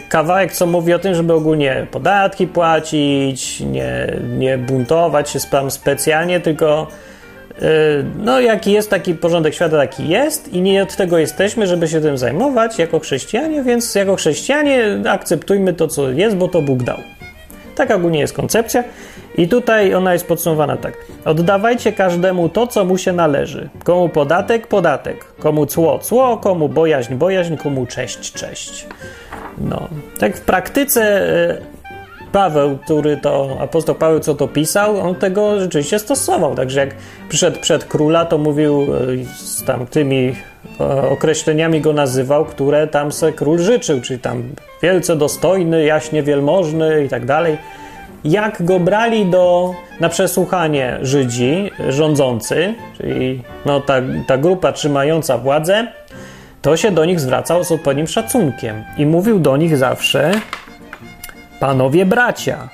[0.10, 6.40] kawałek, co mówi o tym, żeby ogólnie podatki płacić, nie, nie buntować się tam specjalnie,
[6.40, 6.88] tylko
[7.62, 7.64] y,
[8.18, 12.02] no jaki jest taki porządek świata, taki jest i nie od tego jesteśmy, żeby się
[12.02, 16.98] tym zajmować jako chrześcijanie, więc jako chrześcijanie akceptujmy to, co jest, bo to Bóg dał.
[17.76, 18.84] Taka ogólnie jest koncepcja.
[19.38, 20.94] I tutaj ona jest podsumowana tak.
[21.26, 23.70] Oddawajcie każdemu to, co mu się należy.
[23.84, 25.26] Komu podatek, podatek.
[25.40, 26.38] Komu cło, cło.
[26.38, 27.58] Komu bojaźń, bojaźń.
[27.58, 28.88] Komu cześć, cześć.
[29.70, 29.88] No.
[30.20, 31.02] Tak w praktyce
[31.50, 31.58] e,
[32.32, 36.56] Paweł, który to, apostoł Paweł, co to pisał, on tego rzeczywiście stosował.
[36.56, 36.90] Także jak
[37.30, 38.88] przyszedł przed króla, to mówił e,
[39.36, 40.36] z tamtymi
[41.10, 44.44] określeniami go nazywał, które tam se król życzył, czyli tam
[44.84, 47.58] wielce dostojny, jaśnie wielmożny i tak dalej
[48.24, 55.88] jak go brali do, na przesłuchanie Żydzi rządzący, czyli no, ta, ta grupa trzymająca władzę,
[56.62, 60.32] to się do nich zwracał z odpowiednim szacunkiem i mówił do nich zawsze
[61.60, 62.70] panowie bracia.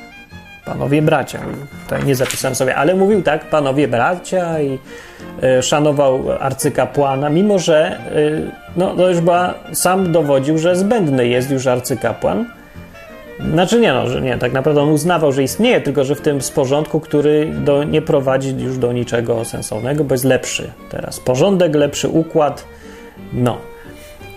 [0.66, 1.40] Panowie bracia.
[1.84, 4.80] Tutaj nie zapisałem sobie, ale mówił tak, panowie bracia i
[5.60, 11.52] y, szanował arcykapłana, mimo że y, no, to już była, sam dowodził, że zbędny jest
[11.52, 12.46] już arcykapłan
[13.54, 16.42] znaczy nie, no, że nie, tak naprawdę on uznawał, że istnieje, tylko że w tym
[16.42, 21.20] sporządku, który do, nie prowadzi już do niczego sensownego, bo jest lepszy teraz.
[21.20, 22.66] Porządek, lepszy układ,
[23.34, 23.58] no.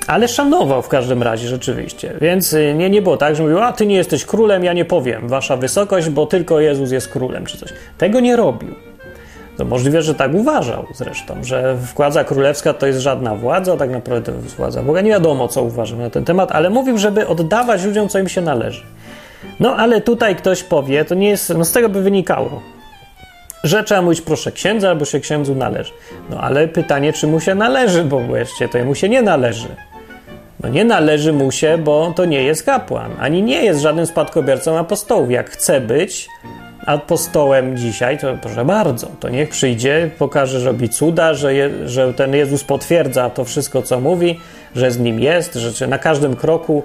[0.06, 2.14] Ale szanował w każdym razie rzeczywiście.
[2.20, 4.84] Więc y, nie, nie było tak, że mówił, a ty nie jesteś królem, ja nie
[4.84, 7.72] powiem, wasza wysokość, bo tylko Jezus jest królem, czy coś.
[7.98, 8.74] Tego nie robił.
[9.56, 14.32] To możliwe, że tak uważał zresztą, że władza królewska to jest żadna władza, tak naprawdę
[14.32, 15.00] to jest władza Boga.
[15.00, 18.40] Nie wiadomo, co uważał na ten temat, ale mówił, żeby oddawać ludziom, co im się
[18.40, 18.82] należy.
[19.60, 22.62] No ale tutaj ktoś powie, to nie jest, no z tego by wynikało,
[23.64, 25.92] że trzeba mówić proszę księdza, albo się księdzu należy.
[26.30, 29.68] No ale pytanie, czy mu się należy, bo właściwie to mu się nie należy.
[30.62, 34.78] No nie należy mu się, bo to nie jest kapłan, ani nie jest żadnym spadkobiercą
[34.78, 35.30] apostołów.
[35.30, 36.28] Jak chce być,
[36.86, 42.14] apostołem dzisiaj, to proszę bardzo, to niech przyjdzie, pokaże, że robi cuda, że, je, że
[42.14, 44.40] ten Jezus potwierdza to wszystko, co mówi,
[44.74, 46.82] że z nim jest, że na każdym kroku,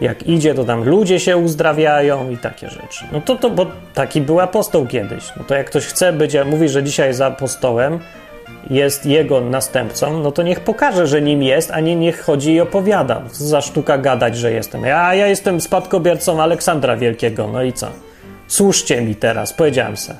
[0.00, 3.04] jak idzie, to tam ludzie się uzdrawiają i takie rzeczy.
[3.12, 5.24] No to, to bo taki był apostoł kiedyś.
[5.36, 7.98] No to jak ktoś chce być, mówi, że dzisiaj jest apostołem,
[8.70, 12.60] jest jego następcą, no to niech pokaże, że nim jest, a nie niech chodzi i
[12.60, 13.22] opowiada.
[13.32, 14.84] Za sztuka gadać, że jestem.
[14.84, 17.86] Ja, ja jestem spadkobiercą Aleksandra Wielkiego, no i co?
[18.48, 20.16] Słuszcie mi teraz, powiedziałem se.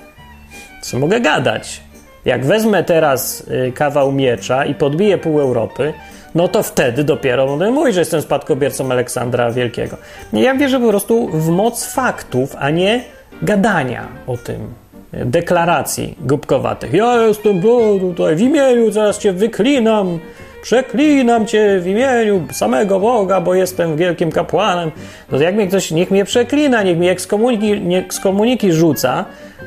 [0.82, 1.80] Co mogę gadać?
[2.24, 5.92] Jak wezmę teraz y, kawał miecza i podbiję pół Europy,
[6.34, 9.96] no to wtedy dopiero będę mówić, że jestem spadkobiercą Aleksandra Wielkiego.
[10.32, 13.04] Ja wierzę po prostu w moc faktów, a nie
[13.42, 14.74] gadania o tym,
[15.24, 16.92] deklaracji głupkowatych.
[16.92, 17.62] Ja jestem
[18.00, 20.18] tutaj w imieniu, zaraz cię wyklinam,
[20.62, 24.90] przeklinam cię w imieniu samego Boga, bo jestem wielkim kapłanem.
[25.32, 29.24] No to jak mnie ktoś, niech mnie przeklina, niech mi ekskomuniki, nie ekskomuniki rzuca,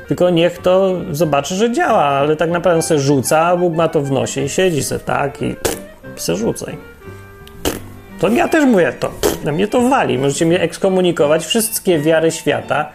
[0.08, 4.12] tylko niech to zobaczy, że działa, ale tak naprawdę se rzuca, Bóg ma to w
[4.12, 5.56] nosie i siedzi se tak i
[6.16, 6.78] se rzucaj.
[8.20, 9.12] To ja też mówię to.
[9.43, 10.18] Na mnie to wali.
[10.18, 12.89] Możecie mnie ekskomunikować wszystkie wiary świata,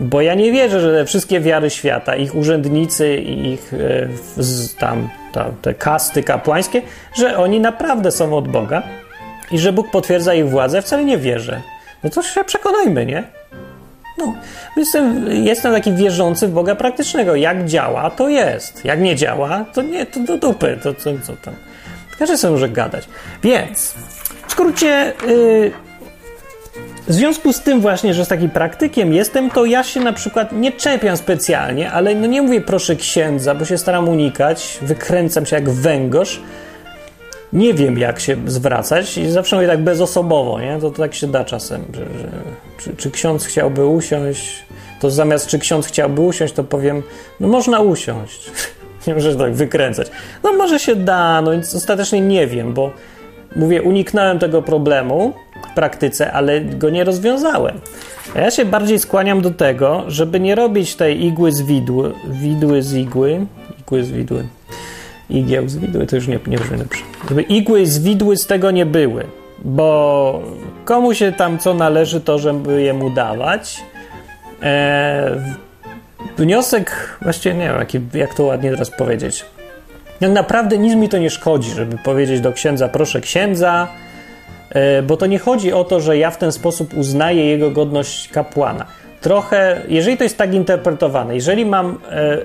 [0.00, 3.72] bo ja nie wierzę, że te wszystkie wiary świata, ich urzędnicy i ich
[4.36, 6.82] z, tam ta, te kasty kapłańskie,
[7.14, 8.82] że oni naprawdę są od Boga
[9.50, 11.60] i że Bóg potwierdza ich władzę, wcale nie wierzę.
[12.04, 13.24] No to się przekonajmy, nie?
[14.18, 14.34] No,
[14.76, 17.34] jestem, jestem taki wierzący w Boga praktycznego.
[17.34, 18.84] Jak działa, to jest.
[18.84, 20.78] Jak nie działa, to nie, to do dupy.
[20.82, 21.54] To co, co tam.
[22.18, 23.08] Każdy sobie może gadać.
[23.42, 23.94] Więc,
[24.46, 25.72] w skrócie, yy,
[27.08, 30.52] w związku z tym właśnie, że z takim praktykiem jestem, to ja się na przykład
[30.52, 35.56] nie czepiam specjalnie, ale no nie mówię proszę księdza, bo się staram unikać, wykręcam się
[35.56, 36.40] jak węgorz.
[37.52, 40.78] Nie wiem, jak się zwracać i zawsze mówię tak bezosobowo, nie?
[40.80, 42.28] To, to tak się da czasem, że, że
[42.78, 44.64] czy, czy ksiądz chciałby usiąść,
[45.00, 47.02] to zamiast czy ksiądz chciałby usiąść, to powiem,
[47.40, 48.50] no można usiąść.
[49.06, 50.10] nie muszę tak wykręcać.
[50.44, 52.90] No może się da, no więc ostatecznie nie wiem, bo
[53.56, 55.32] mówię, uniknąłem tego problemu
[55.74, 57.80] praktyce, ale go nie rozwiązałem.
[58.34, 62.82] A ja się bardziej skłaniam do tego, żeby nie robić tej igły z widły, widły
[62.82, 63.46] z igły,
[63.80, 64.44] igły z widły,
[65.30, 67.00] igieł z widły, to już nie, nie brzmi dobrze.
[67.28, 69.24] Żeby igły z widły z tego nie były,
[69.64, 70.42] bo
[70.84, 73.82] komu się tam co należy, to żeby jemu dawać.
[74.62, 75.40] Eee,
[76.36, 79.44] wniosek, właściwie nie wiem, jak, to ładnie teraz powiedzieć.
[80.20, 83.88] Jak naprawdę nic mi to nie szkodzi, żeby powiedzieć do księdza, proszę księdza,
[85.02, 88.86] bo to nie chodzi o to, że ja w ten sposób uznaję jego godność kapłana.
[89.20, 92.38] Trochę, jeżeli to jest tak interpretowane, jeżeli mam, e,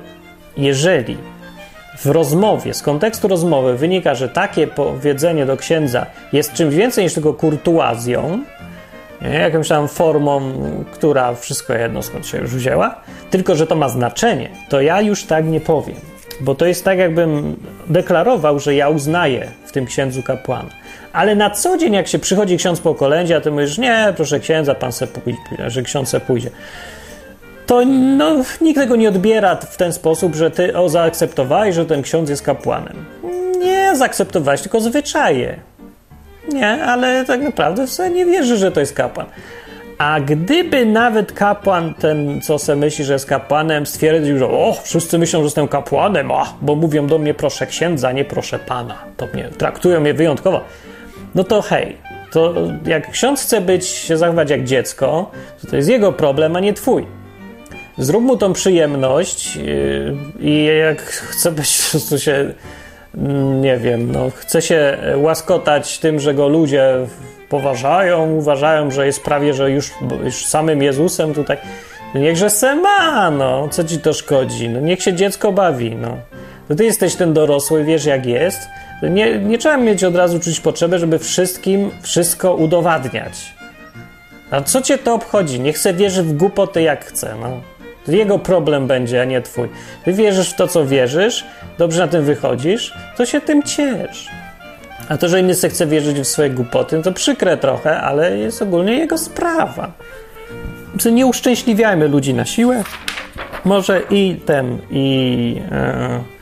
[0.58, 1.18] jeżeli
[1.98, 7.14] w rozmowie, z kontekstu rozmowy wynika, że takie powiedzenie do księdza jest czymś więcej niż
[7.14, 8.40] tylko kurtuazją,
[9.22, 10.42] jakąś tam formą,
[10.92, 12.96] która wszystko jedno skąd się już wzięła,
[13.30, 15.96] tylko że to ma znaczenie, to ja już tak nie powiem.
[16.42, 17.56] Bo to jest tak, jakbym
[17.88, 20.70] deklarował, że ja uznaję w tym księdzu kapłana.
[21.14, 24.40] Ale na co dzień, jak się przychodzi ksiądz po kolędzie, a ty mówisz, nie, proszę
[24.40, 26.50] księdza, pan se pójdzie, że ksiądz se pójdzie.
[27.66, 32.02] To no, nikt tego nie odbiera w ten sposób, że ty o, zaakceptowałeś, że ten
[32.02, 33.06] ksiądz jest kapłanem.
[33.60, 35.60] Nie zaakceptowałeś, tylko zwyczaje.
[36.54, 39.26] Nie, ale tak naprawdę w nie wierzy, że to jest kapłan.
[39.98, 45.18] A gdyby nawet kapłan, ten co se myśli, że jest kapłanem, stwierdził, że o, wszyscy
[45.18, 49.28] myślą, że jestem kapłanem, a, bo mówią do mnie proszę księdza, nie proszę pana, to
[49.34, 50.62] mnie traktują mnie wyjątkowo,
[51.36, 51.98] no to hej,
[52.32, 52.54] to
[52.86, 56.74] jak ksiądz chce być, się zachować jak dziecko, to to jest jego problem, a nie
[56.74, 57.06] twój.
[57.98, 62.54] Zrób mu tą przyjemność yy, i jak chce być po prostu się,
[63.18, 66.94] mm, nie wiem, no, chce się łaskotać tym, że go ludzie
[67.50, 69.92] poważają, uważają, że jest prawie, że już,
[70.24, 71.58] już samym Jezusem tutaj.
[72.14, 74.70] No niechże se ma, no, co ci to szkodzi?
[74.70, 76.18] No, niech się dziecko bawi, no.
[76.68, 78.60] To ty jesteś ten dorosły, wiesz jak jest.
[79.10, 83.54] Nie, nie trzeba mieć od razu czuć potrzeby, żeby wszystkim wszystko udowadniać.
[84.52, 85.60] A co cię to obchodzi?
[85.60, 87.62] Niech se wierzy w głupoty jak chce, no.
[88.06, 89.70] To jego problem będzie, a nie twój.
[90.06, 91.46] Ty wierzysz w to, co wierzysz,
[91.78, 94.30] dobrze na tym wychodzisz, to się tym ciesz.
[95.10, 98.38] A to, że inny se chce wierzyć w swoje głupoty, no to przykre trochę, ale
[98.38, 99.92] jest ogólnie jego sprawa.
[101.12, 102.84] Nie uszczęśliwiajmy ludzi na siłę.
[103.66, 105.62] Może i ten, i.
[105.72, 106.41] E,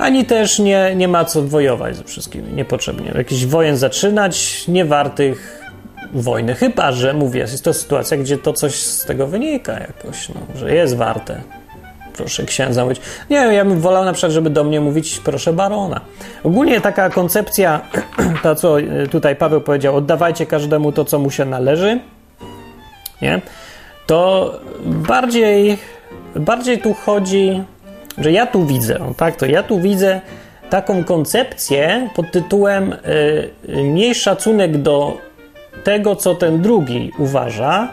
[0.00, 3.12] ani też nie, nie ma co wojować ze wszystkimi niepotrzebnie.
[3.14, 5.60] Jakiś wojen zaczynać, niewartych
[6.12, 6.54] wojny.
[6.54, 10.74] Chyba, że mówię, jest to sytuacja, gdzie to coś z tego wynika jakoś, no, że
[10.74, 11.40] jest warte
[12.20, 13.00] proszę księdza mówić.
[13.30, 16.00] Nie, ja bym wolał na przykład, żeby do mnie mówić proszę barona.
[16.44, 17.80] Ogólnie taka koncepcja,
[18.42, 18.76] ta co
[19.10, 22.00] tutaj Paweł powiedział, oddawajcie każdemu to, co mu się należy,
[23.22, 23.40] nie?
[24.06, 24.52] To
[24.84, 25.78] bardziej,
[26.36, 27.62] bardziej tu chodzi,
[28.20, 30.20] że ja tu widzę, tak, to ja tu widzę
[30.70, 35.18] taką koncepcję pod tytułem y, miej szacunek do
[35.84, 37.88] tego, co ten drugi uważa,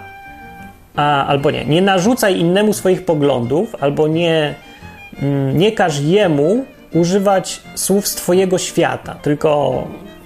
[0.95, 4.55] a, albo nie, nie narzucaj innemu swoich poglądów, albo nie,
[5.21, 9.84] mm, nie każ jemu używać słów z Twojego świata, tylko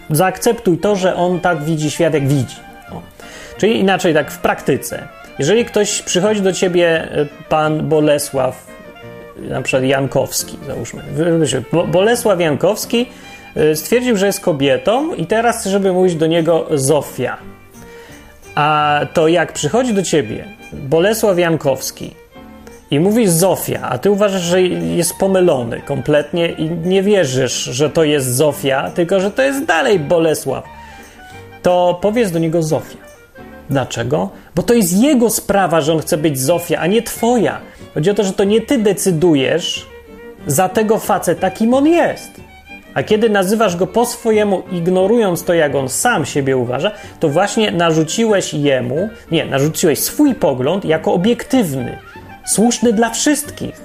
[0.10, 2.56] zaakceptuj to, że on tak widzi świat, jak widzi.
[2.92, 3.02] O.
[3.58, 5.08] Czyli inaczej, tak w praktyce.
[5.40, 8.68] Jeżeli ktoś przychodzi do ciebie, e, pan Bolesław,
[9.38, 11.04] na przykład Jankowski, załóżmy,
[11.88, 13.06] Bolesław Jankowski
[13.56, 17.38] e, stwierdził, że jest kobietą i teraz, żeby mówić do niego Zofia.
[18.56, 22.14] A to jak przychodzi do ciebie Bolesław Jankowski
[22.92, 28.04] i mówisz Zofia, a ty uważasz, że jest pomylony kompletnie i nie wierzysz, że to
[28.04, 30.64] jest Zofia, tylko że to jest dalej Bolesław,
[31.62, 32.98] to powiedz do niego Zofia.
[33.70, 34.30] Dlaczego?
[34.56, 37.62] Bo to jest jego sprawa, że on chce być Zofia, a nie twoja.
[37.94, 39.88] Chodzi o to, że to nie ty decydujesz
[40.48, 42.42] za tego faceta, kim on jest.
[42.94, 47.72] A kiedy nazywasz go po swojemu, ignorując to, jak on sam siebie uważa, to właśnie
[47.72, 51.98] narzuciłeś jemu, nie, narzuciłeś swój pogląd jako obiektywny,
[52.46, 53.82] słuszny dla wszystkich.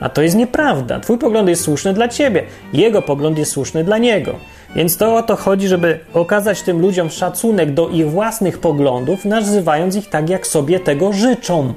[0.00, 1.00] A to jest nieprawda.
[1.00, 4.34] Twój pogląd jest słuszny dla ciebie, jego pogląd jest słuszny dla niego.
[4.76, 9.96] Więc to o to chodzi, żeby okazać tym ludziom szacunek do ich własnych poglądów, nazywając
[9.96, 11.74] ich tak, jak sobie tego życzą.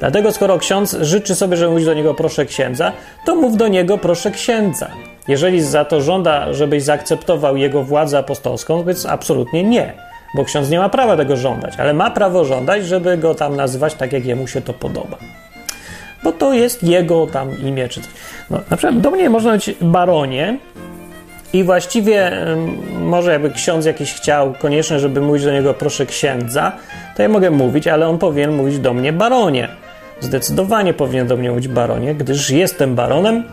[0.00, 2.92] Dlatego, skoro ksiądz życzy sobie, żeby mówić do niego proszę księdza,
[3.24, 4.90] to mów do niego proszę księdza.
[5.28, 9.92] Jeżeli za to żąda, żebyś zaakceptował jego władzę apostolską, więc absolutnie nie,
[10.34, 13.94] bo ksiądz nie ma prawa tego żądać, ale ma prawo żądać, żeby go tam nazywać
[13.94, 15.18] tak, jak jemu się to podoba.
[16.24, 18.10] Bo to jest jego tam imię czy coś.
[18.50, 20.58] No, na przykład do mnie można być baronie,
[21.52, 22.32] i właściwie
[23.00, 26.72] może jakby ksiądz jakiś chciał koniecznie, żeby mówić do niego proszę księdza,
[27.16, 29.68] to ja mogę mówić, ale on powinien mówić do mnie baronie.
[30.20, 33.44] Zdecydowanie powinien do mnie mówić baronie, gdyż jestem baronem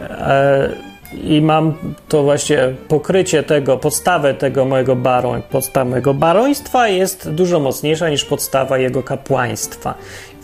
[0.00, 0.92] e,
[1.24, 1.74] i mam
[2.08, 8.24] to właśnie pokrycie tego, podstawę tego mojego baroń, podstawa mojego baroństwa jest dużo mocniejsza niż
[8.24, 9.94] podstawa jego kapłaństwa.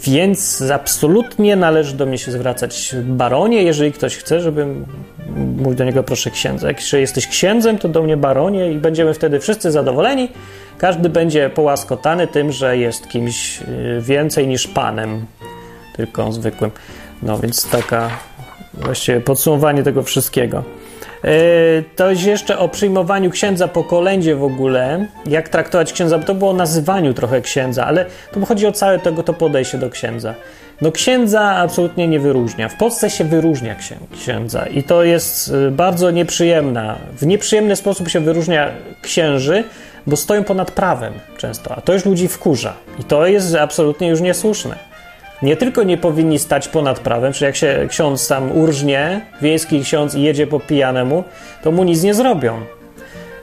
[0.02, 4.86] Więc absolutnie należy do mnie się zwracać baronie, jeżeli ktoś chce, żebym
[5.36, 6.68] mój do niego proszę księdza.
[6.68, 10.28] Jak jesteś księdzem, to do mnie baronie i będziemy wtedy wszyscy zadowoleni.
[10.78, 15.26] Każdy będzie połaskotany tym, że jest kimś y, więcej niż panem,
[15.96, 16.70] tylko zwykłym.
[17.22, 18.10] No więc taka
[18.74, 20.64] właściwie podsumowanie tego wszystkiego.
[21.24, 21.30] E,
[21.96, 26.54] to jeszcze o przyjmowaniu księdza po kolędzie w ogóle, jak traktować księdza, to było o
[26.54, 30.34] nazywaniu trochę księdza, ale tu chodzi o całe tego to podejście do księdza.
[30.80, 32.68] No księdza absolutnie nie wyróżnia.
[32.68, 33.76] W Polsce się wyróżnia
[34.12, 36.96] księdza i to jest y, bardzo nieprzyjemna.
[37.20, 38.70] W nieprzyjemny sposób się wyróżnia
[39.02, 39.64] księży,
[40.08, 44.20] bo stoją ponad prawem często, a to już ludzi wkurza i to jest absolutnie już
[44.20, 44.88] niesłuszne
[45.42, 50.14] nie tylko nie powinni stać ponad prawem, czyli jak się ksiądz tam urżnie, wiejski ksiądz
[50.14, 51.24] i jedzie po pijanemu,
[51.62, 52.60] to mu nic nie zrobią.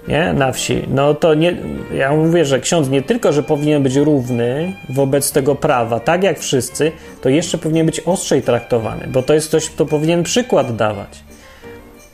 [0.07, 0.33] Nie?
[0.33, 0.85] Na wsi.
[0.87, 1.57] No to nie,
[1.93, 6.39] ja mówię, że ksiądz nie tylko, że powinien być równy wobec tego prawa, tak jak
[6.39, 6.91] wszyscy,
[7.21, 11.23] to jeszcze powinien być ostrzej traktowany, bo to jest coś, kto powinien przykład dawać.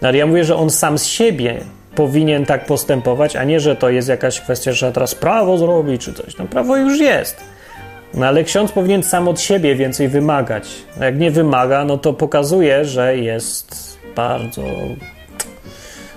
[0.02, 1.62] Ale ja mówię, że on sam z siebie
[1.96, 6.14] powinien tak postępować, a nie, że to jest jakaś kwestia, że teraz prawo zrobić czy
[6.14, 6.38] coś.
[6.38, 7.44] No prawo już jest.
[8.14, 10.70] No ale ksiądz powinien sam od siebie więcej wymagać.
[11.00, 14.64] Jak nie wymaga, no to pokazuje, że jest bardzo.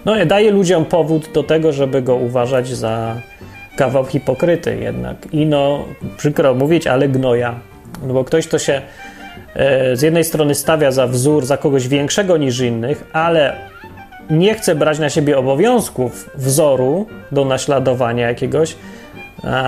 [0.05, 3.17] No, daje ludziom powód do tego, żeby go uważać za
[3.77, 5.17] kawał hipokryty jednak.
[5.33, 5.85] I no,
[6.17, 7.61] przykro mówić, ale gnoja.
[8.07, 8.83] No bo ktoś, to się
[9.55, 13.57] e, z jednej strony stawia za wzór, za kogoś większego niż innych, ale
[14.31, 18.77] nie chce brać na siebie obowiązków wzoru do naśladowania jakiegoś,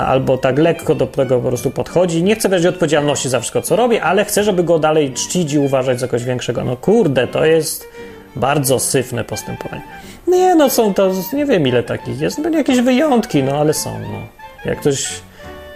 [0.07, 2.23] albo tak lekko do tego po prostu podchodzi.
[2.23, 5.59] Nie chce brać odpowiedzialności za wszystko, co robi, ale chce, żeby go dalej czcić i
[5.59, 6.65] uważać za kogoś większego.
[6.65, 7.89] No kurde, to jest
[8.37, 9.83] bardzo syfne postępowanie.
[10.27, 13.99] Nie, no są to, nie wiem ile takich jest, będzie jakieś wyjątki, no ale są.
[13.99, 14.19] No.
[14.65, 15.09] Jak ktoś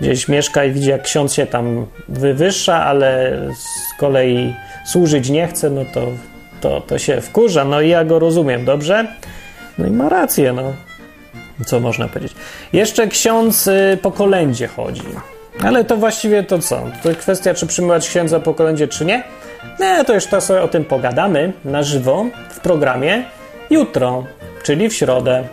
[0.01, 4.55] gdzieś mieszka i widzi, jak ksiądz się tam wywyższa, ale z kolei
[4.87, 6.01] służyć nie chce, no to,
[6.61, 7.65] to, to się wkurza.
[7.65, 9.07] No i ja go rozumiem, dobrze?
[9.79, 10.73] No i ma rację, no.
[11.67, 12.35] Co można powiedzieć?
[12.73, 15.03] Jeszcze ksiądz y, po kolędzie chodzi.
[15.63, 16.83] Ale to właściwie to co?
[17.03, 19.23] To kwestia, czy przyjmować księdza po kolędzie, czy nie?
[19.81, 23.25] Nie, to już to sobie o tym pogadamy na żywo w programie
[23.71, 24.25] jutro,
[24.63, 25.45] czyli w środę.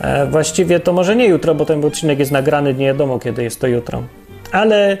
[0.00, 3.60] E, właściwie to może nie jutro, bo ten odcinek jest nagrany, nie wiadomo kiedy jest
[3.60, 4.02] to jutro.
[4.52, 4.96] Ale e,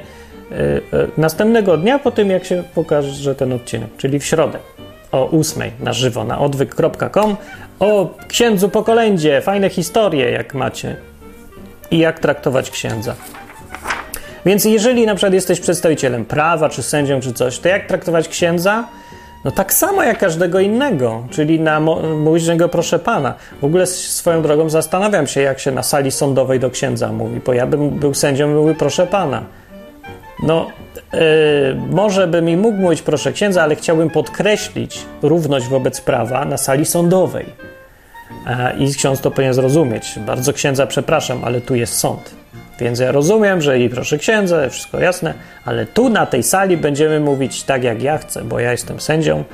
[0.56, 0.78] e,
[1.16, 4.58] następnego dnia po tym, jak się pokaże ten odcinek, czyli w środę
[5.16, 7.36] o 8 na żywo na odwyk.com
[7.80, 10.96] o księdzu po kolędzie, fajne historie jak macie
[11.90, 13.14] i jak traktować księdza.
[14.46, 18.84] Więc jeżeli na przykład jesteś przedstawicielem prawa, czy sędzią, czy coś, to jak traktować księdza?
[19.44, 23.34] No tak samo jak każdego innego, czyli na mówić niego proszę pana.
[23.60, 27.52] W ogóle swoją drogą zastanawiam się, jak się na sali sądowej do księdza mówi, bo
[27.52, 29.42] ja bym był sędzią, mówił proszę pana.
[30.42, 30.66] No,
[31.90, 36.84] może by mi mógł mówić proszę księdza, ale chciałbym podkreślić równość wobec prawa na sali
[36.84, 37.46] sądowej.
[38.78, 40.18] I ksiądz to powinien zrozumieć.
[40.26, 42.34] Bardzo księdza przepraszam, ale tu jest sąd.
[42.80, 45.34] Więc ja rozumiem, że i proszę księdza, wszystko jasne,
[45.64, 49.44] ale tu na tej sali będziemy mówić tak, jak ja chcę, bo ja jestem sędzią.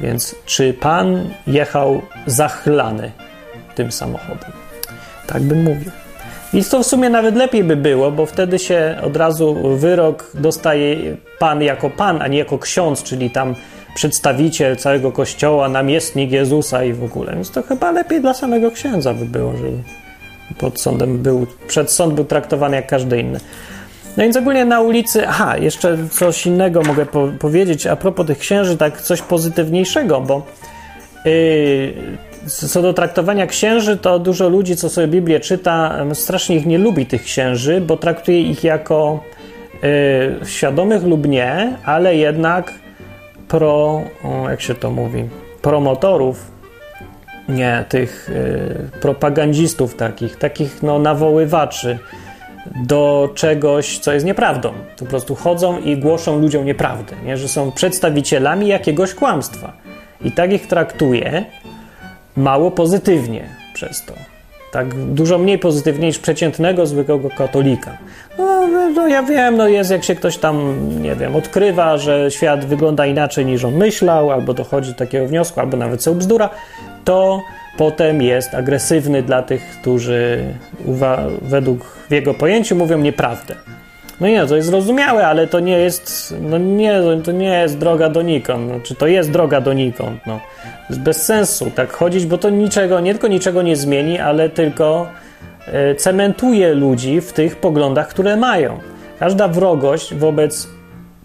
[0.00, 3.12] Więc czy pan jechał zachlany
[3.74, 4.52] tym samochodem?
[5.26, 5.90] Tak bym mówił.
[6.52, 11.16] I to w sumie nawet lepiej by było, bo wtedy się od razu wyrok dostaje
[11.38, 13.54] pan jako pan, a nie jako ksiądz, czyli tam
[13.94, 17.32] przedstawiciel całego kościoła, namiestnik Jezusa i w ogóle.
[17.34, 19.82] Więc to chyba lepiej dla samego księdza by było, żeby
[20.58, 23.40] pod sądem był, przed sąd był traktowany jak każdy inny.
[24.16, 28.38] No więc ogólnie na ulicy, aha, jeszcze coś innego mogę po powiedzieć a propos tych
[28.38, 30.46] księży, tak coś pozytywniejszego, bo
[31.24, 31.92] yy,
[32.46, 37.06] co do traktowania księży, to dużo ludzi, co sobie Biblię czyta, strasznie ich nie lubi,
[37.06, 39.20] tych księży, bo traktuje ich jako
[39.84, 42.74] y, świadomych lub nie, ale jednak
[43.48, 44.02] pro,
[44.50, 45.28] jak się to mówi,
[45.62, 46.50] promotorów,
[47.48, 51.98] nie, tych y, propagandzistów takich, takich no, nawoływaczy
[52.86, 54.72] do czegoś, co jest nieprawdą.
[54.98, 57.36] Po prostu chodzą i głoszą ludziom nieprawdę, nie?
[57.36, 59.72] że są przedstawicielami jakiegoś kłamstwa.
[60.24, 61.44] I tak ich traktuje
[62.38, 64.14] mało pozytywnie przez to.
[64.72, 67.98] Tak dużo mniej pozytywnie niż przeciętnego, zwykłego katolika.
[68.38, 72.64] No, no, ja wiem, no jest jak się ktoś tam, nie wiem, odkrywa, że świat
[72.64, 76.50] wygląda inaczej niż on myślał, albo dochodzi do takiego wniosku, albo nawet co bzdura,
[77.04, 77.42] to
[77.76, 80.44] potem jest agresywny dla tych, którzy
[81.42, 83.54] według w jego pojęciu mówią nieprawdę.
[84.20, 88.08] No nie, to jest zrozumiałe, ale to nie jest, no nie, to nie jest droga
[88.08, 88.68] donikąd.
[88.68, 90.26] No, czy to jest droga donikąd?
[90.26, 90.40] No.
[90.90, 95.06] Bez sensu tak chodzić, bo to niczego, nie tylko niczego nie zmieni, ale tylko
[95.66, 98.78] e, cementuje ludzi w tych poglądach, które mają.
[99.18, 100.68] Każda wrogość wobec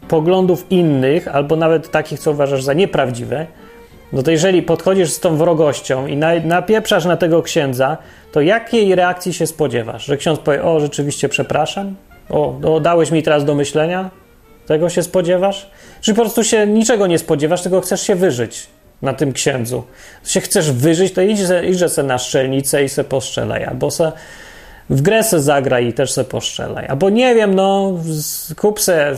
[0.08, 3.48] poglądów innych, albo nawet takich, co uważasz za nieprawdziwe,
[4.14, 7.98] no to jeżeli podchodzisz z tą wrogością i napieprzasz na tego księdza,
[8.32, 10.06] to jakiej reakcji się spodziewasz?
[10.06, 11.96] Że ksiądz powie, o, rzeczywiście przepraszam?
[12.30, 14.10] O, o dałeś mi teraz do myślenia?
[14.66, 15.70] Tego się spodziewasz?
[16.02, 18.68] Czy po prostu się niczego nie spodziewasz, tylko chcesz się wyżyć
[19.02, 19.84] na tym księdzu?
[20.26, 24.12] się chcesz wyżyć, to idź, idź se na szczelnicę i se postrzelaj, albo se
[24.90, 26.88] w grę se zagraj i też se postrzelaj.
[26.88, 27.94] Albo nie wiem, no
[28.58, 29.16] kup se,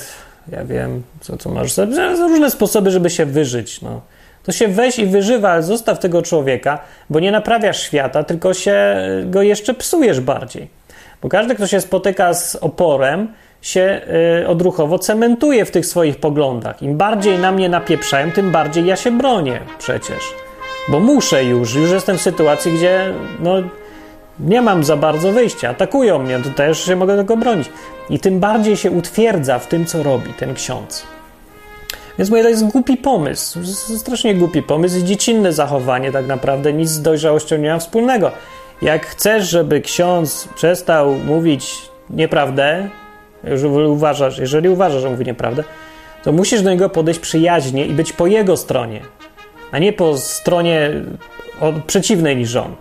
[0.51, 1.77] ja wiem, co, co masz,
[2.19, 4.01] różne sposoby, żeby się wyżyć, no
[4.43, 6.79] to się weź i wyżywa, ale zostaw tego człowieka,
[7.09, 8.95] bo nie naprawiasz świata, tylko się
[9.25, 10.67] go jeszcze psujesz bardziej.
[11.25, 13.27] Bo każdy, kto się spotyka z oporem,
[13.61, 14.01] się
[14.43, 16.81] y, odruchowo cementuje w tych swoich poglądach.
[16.81, 20.33] Im bardziej na mnie napieprzają, tym bardziej ja się bronię przecież.
[20.87, 23.55] Bo muszę już, już jestem w sytuacji, gdzie no,
[24.39, 25.69] nie mam za bardzo wyjścia.
[25.69, 27.69] Atakują mnie, to też się mogę tego bronić.
[28.09, 31.05] I tym bardziej się utwierdza w tym, co robi ten ksiądz.
[32.17, 33.59] Więc mówię, to jest głupi pomysł,
[33.97, 38.31] strasznie głupi pomysł i dziecinne zachowanie tak naprawdę, nic z dojrzałością nie ma wspólnego.
[38.81, 41.75] Jak chcesz, żeby ksiądz przestał mówić
[42.09, 42.89] nieprawdę,
[43.43, 45.63] jeżeli uważasz, jeżeli uważasz, że mówi nieprawdę,
[46.23, 49.01] to musisz do niego podejść przyjaźnie i być po jego stronie,
[49.71, 50.91] a nie po stronie
[51.87, 52.75] przeciwnej niż on.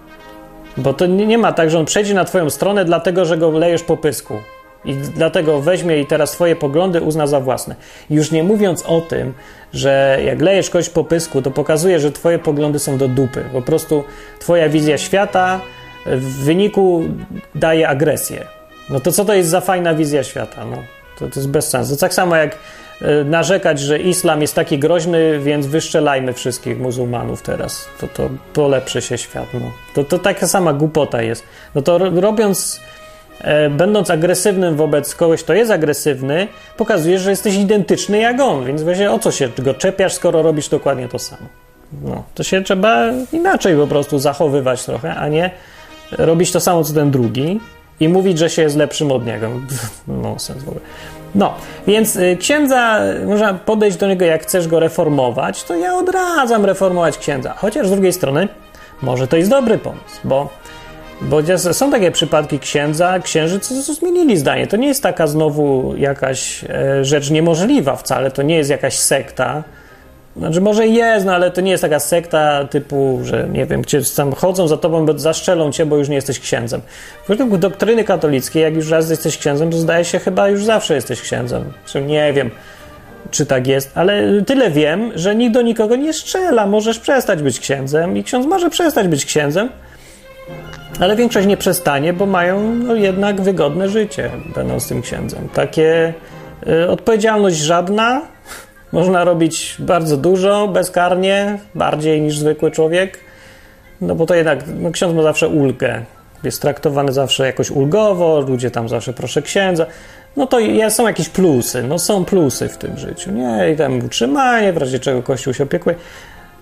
[0.76, 3.82] Bo to nie ma tak, że on przejdzie na twoją stronę, dlatego że go lejesz
[3.82, 4.34] po pysku.
[4.84, 7.74] I dlatego weźmie i teraz swoje poglądy uzna za własne.
[8.10, 9.34] Już nie mówiąc o tym,
[9.72, 13.44] że jak lejesz kogoś po pysku, to pokazuje, że twoje poglądy są do dupy.
[13.52, 14.04] Po prostu
[14.38, 15.60] twoja wizja świata
[16.06, 17.04] w wyniku
[17.54, 18.46] daje agresję.
[18.90, 20.64] No to co to jest za fajna wizja świata?
[20.64, 20.76] No,
[21.18, 21.96] to, to jest bez sensu.
[21.96, 22.58] Tak samo jak
[23.02, 27.88] e, narzekać, że islam jest taki groźny, więc wyszczelajmy wszystkich muzułmanów teraz.
[28.00, 29.46] To, to polepszy się świat.
[29.54, 29.72] No.
[29.94, 31.44] To, to taka sama głupota jest.
[31.74, 32.80] No to robiąc
[33.40, 38.82] E, będąc agresywnym wobec kogoś, kto jest agresywny, pokazujesz, że jesteś identyczny jak on, więc
[38.82, 41.46] właśnie o co się go czepiasz, skoro robisz dokładnie to samo.
[42.02, 45.50] No, to się trzeba inaczej po prostu zachowywać trochę, a nie
[46.12, 47.60] robić to samo co ten drugi
[48.00, 49.48] i mówić, że się jest lepszym od niego.
[50.08, 50.80] No, sens w ogóle.
[51.34, 51.54] No,
[51.86, 57.18] więc y, księdza, można podejść do niego, jak chcesz go reformować, to ja odradzam reformować
[57.18, 57.54] księdza.
[57.56, 58.48] Chociaż z drugiej strony,
[59.02, 60.48] może to jest dobry pomysł, bo
[61.20, 61.38] bo
[61.72, 64.66] są takie przypadki księdza, księży, co zmienili zdanie.
[64.66, 69.62] To nie jest taka znowu jakaś e, rzecz niemożliwa wcale, to nie jest jakaś sekta.
[70.36, 74.00] Znaczy, może jest, no ale to nie jest taka sekta typu, że nie wiem, cię
[74.16, 76.80] tam chodzą za tobą, bo zaszczelą cię, bo już nie jesteś księdzem.
[77.28, 81.20] Według doktryny katolickiej, jak już raz jesteś księdzem, to zdaje się chyba już zawsze jesteś
[81.20, 81.64] księdzem.
[81.86, 82.50] Czy nie wiem,
[83.30, 86.66] czy tak jest, ale tyle wiem, że nikt do nikogo nie strzela.
[86.66, 89.68] Możesz przestać być księdzem i ksiądz może przestać być księdzem
[91.00, 95.48] ale większość nie przestanie, bo mają no, jednak wygodne życie, będąc tym księdzem.
[95.54, 96.14] Takie
[96.66, 98.22] y, odpowiedzialność żadna,
[98.94, 103.18] można robić bardzo dużo, bezkarnie, bardziej niż zwykły człowiek,
[104.00, 106.02] no bo to jednak no, ksiądz ma zawsze ulgę,
[106.42, 109.86] jest traktowany zawsze jakoś ulgowo, ludzie tam zawsze proszę księdza.
[110.36, 113.70] No to są jakieś plusy, no są plusy w tym życiu, nie?
[113.72, 115.96] I tam utrzymanie, w razie czego Kościół się opiekuje.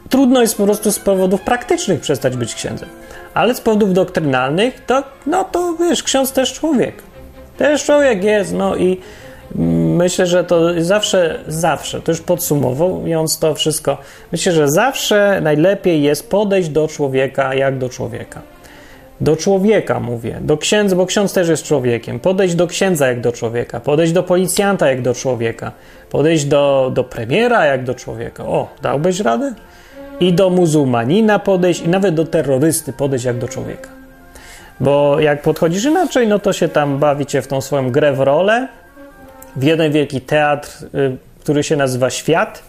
[0.08, 2.88] Trudno jest po prostu z powodów praktycznych przestać być księdzem
[3.34, 6.94] ale z powodów doktrynalnych, to, no to wiesz, ksiądz też człowiek.
[7.56, 9.00] Też człowiek jest, no i
[9.98, 13.98] myślę, że to zawsze, zawsze, to już podsumowując to wszystko,
[14.32, 18.42] myślę, że zawsze najlepiej jest podejść do człowieka jak do człowieka.
[19.20, 22.20] Do człowieka mówię, do księdza, bo ksiądz też jest człowiekiem.
[22.20, 25.72] Podejść do księdza jak do człowieka, podejść do policjanta jak do człowieka,
[26.10, 28.44] podejść do, do premiera jak do człowieka.
[28.44, 29.54] O, dałbyś radę?
[30.22, 33.88] i do muzułmanina podejść, i nawet do terrorysty podejść jak do człowieka.
[34.80, 38.68] Bo jak podchodzisz inaczej, no to się tam bawicie w tą swoją grę w rolę,
[39.56, 42.62] w jeden wielki teatr, y, który się nazywa świat.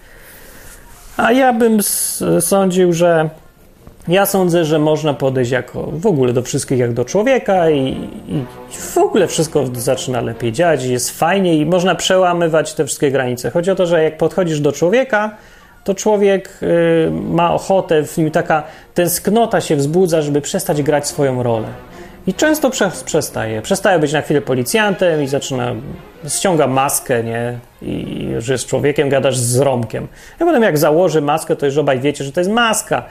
[1.18, 1.80] A ja bym
[2.40, 3.30] sądził, że
[4.08, 8.44] ja sądzę, że można podejść jako w ogóle do wszystkich jak do człowieka i, i
[8.72, 13.52] w ogóle wszystko zaczyna lepiej działać, jest fajnie i można przełamywać te wszystkie granice.
[13.52, 15.38] Chodzi o to, że jak podchodzisz do człowieka,
[15.84, 18.64] to człowiek y, ma ochotę, w nim taka
[18.94, 21.68] tęsknota się wzbudza, żeby przestać grać swoją rolę.
[22.28, 23.62] I często prze, przestaje.
[23.62, 25.76] Przestaje być na chwilę policjantem i zaczyna,
[26.30, 27.60] ściąga maskę, nie?
[27.82, 30.08] I że z człowiekiem gadasz z Romkiem.
[30.40, 33.04] A potem jak założy maskę, to już obaj wiecie, że to jest maska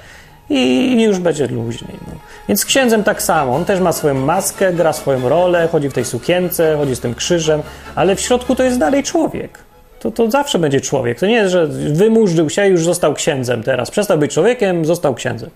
[0.51, 1.99] i już będzie luźniej.
[2.07, 2.15] No.
[2.49, 3.55] Więc z księdzem tak samo.
[3.57, 7.15] On też ma swoją maskę, gra swoją rolę, chodzi w tej sukience, chodzi z tym
[7.15, 7.63] krzyżem,
[7.95, 9.59] ale w środku to jest dalej człowiek.
[10.01, 11.21] To, to zawsze będzie człowiek.
[11.21, 13.91] To nie jest, że wymurzył się i już został księdzem teraz.
[13.91, 15.51] Przestał być człowiekiem, został księdzem.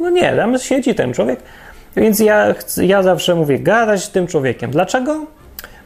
[0.00, 1.40] No nie, tam siedzi ten człowiek.
[1.96, 4.70] Więc ja, ja zawsze mówię, gadać z tym człowiekiem.
[4.70, 5.26] Dlaczego?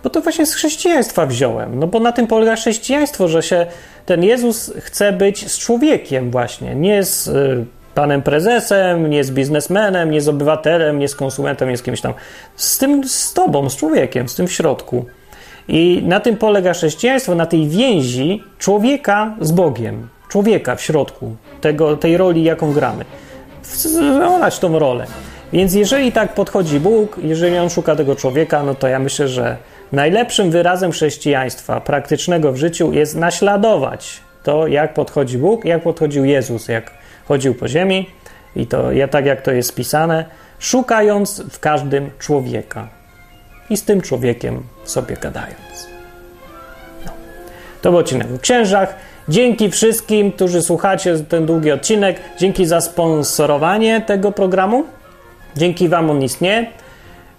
[0.02, 1.78] Bo to właśnie z chrześcijaństwa wziąłem.
[1.78, 3.66] No bo na tym polega chrześcijaństwo, że się
[4.06, 10.10] ten Jezus chce być z człowiekiem właśnie, nie z y, panem prezesem, nie z biznesmenem,
[10.10, 12.14] nie z obywatelem, nie z konsumentem, nie z kimś tam.
[12.56, 15.04] Z tym, z tobą, z człowiekiem, z tym w środku.
[15.68, 21.96] I na tym polega chrześcijaństwo, na tej więzi człowieka z Bogiem, człowieka w środku tego,
[21.96, 23.04] tej roli, jaką gramy.
[24.18, 25.06] Wykonać tą rolę.
[25.52, 29.56] Więc jeżeli tak podchodzi Bóg, jeżeli on szuka tego człowieka, no to ja myślę, że
[29.92, 36.68] najlepszym wyrazem chrześcijaństwa praktycznego w życiu jest naśladować to, jak podchodzi Bóg, jak podchodził Jezus,
[36.68, 36.90] jak
[37.28, 38.10] chodził po ziemi
[38.56, 40.24] i to ja tak jak to jest spisane,
[40.58, 42.88] szukając w każdym człowieka
[43.70, 45.88] i z tym człowiekiem sobie gadając.
[47.06, 47.12] No.
[47.82, 48.96] To był odcinek o księżach.
[49.28, 52.20] Dzięki wszystkim, którzy słuchacie ten długi odcinek.
[52.38, 54.84] Dzięki za sponsorowanie tego programu.
[55.56, 56.66] Dzięki Wam on istnieje.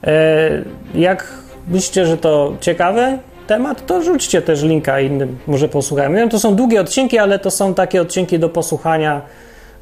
[0.03, 0.49] E,
[0.95, 1.27] jak
[1.67, 6.15] myślicie, że to ciekawy temat, to rzućcie też linka innym, może posłuchajmy.
[6.15, 9.21] Wiem, to są długie odcinki, ale to są takie odcinki do posłuchania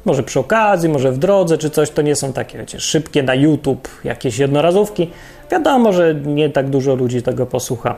[0.04, 3.34] może przy okazji, może w drodze czy coś, to nie są takie, wiecie, szybkie na
[3.34, 5.10] YouTube, jakieś jednorazówki.
[5.50, 7.96] Wiadomo, że nie tak dużo ludzi tego posłucha,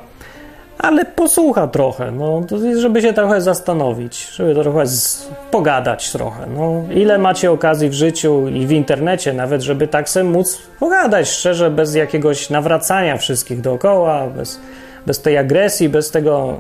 [0.79, 2.43] ale posłucha trochę, no,
[2.79, 6.47] żeby się trochę zastanowić, żeby trochę z, pogadać trochę.
[6.47, 11.29] No, ile macie okazji w życiu i w internecie nawet, żeby tak sobie móc pogadać
[11.29, 14.61] szczerze, bez jakiegoś nawracania wszystkich dookoła, bez,
[15.07, 16.57] bez tej agresji, bez tego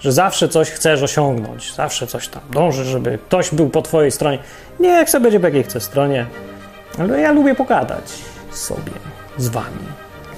[0.00, 4.38] że zawsze coś chcesz osiągnąć, zawsze coś tam dążysz, żeby ktoś był po twojej stronie.
[4.80, 6.26] Nie, chcę być po jakiej chcę stronie,
[6.98, 8.12] ale ja lubię pogadać
[8.52, 8.92] sobie,
[9.38, 9.86] z wami,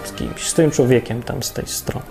[0.05, 2.07] z kimś, z tym człowiekiem tam z tej strony.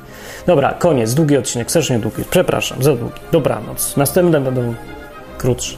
[0.47, 3.19] Dobra, koniec, długi odcinek, strasznie długi, przepraszam, za długi.
[3.31, 3.97] Dobranoc.
[3.97, 4.73] Następne będą
[5.37, 5.77] krótsze.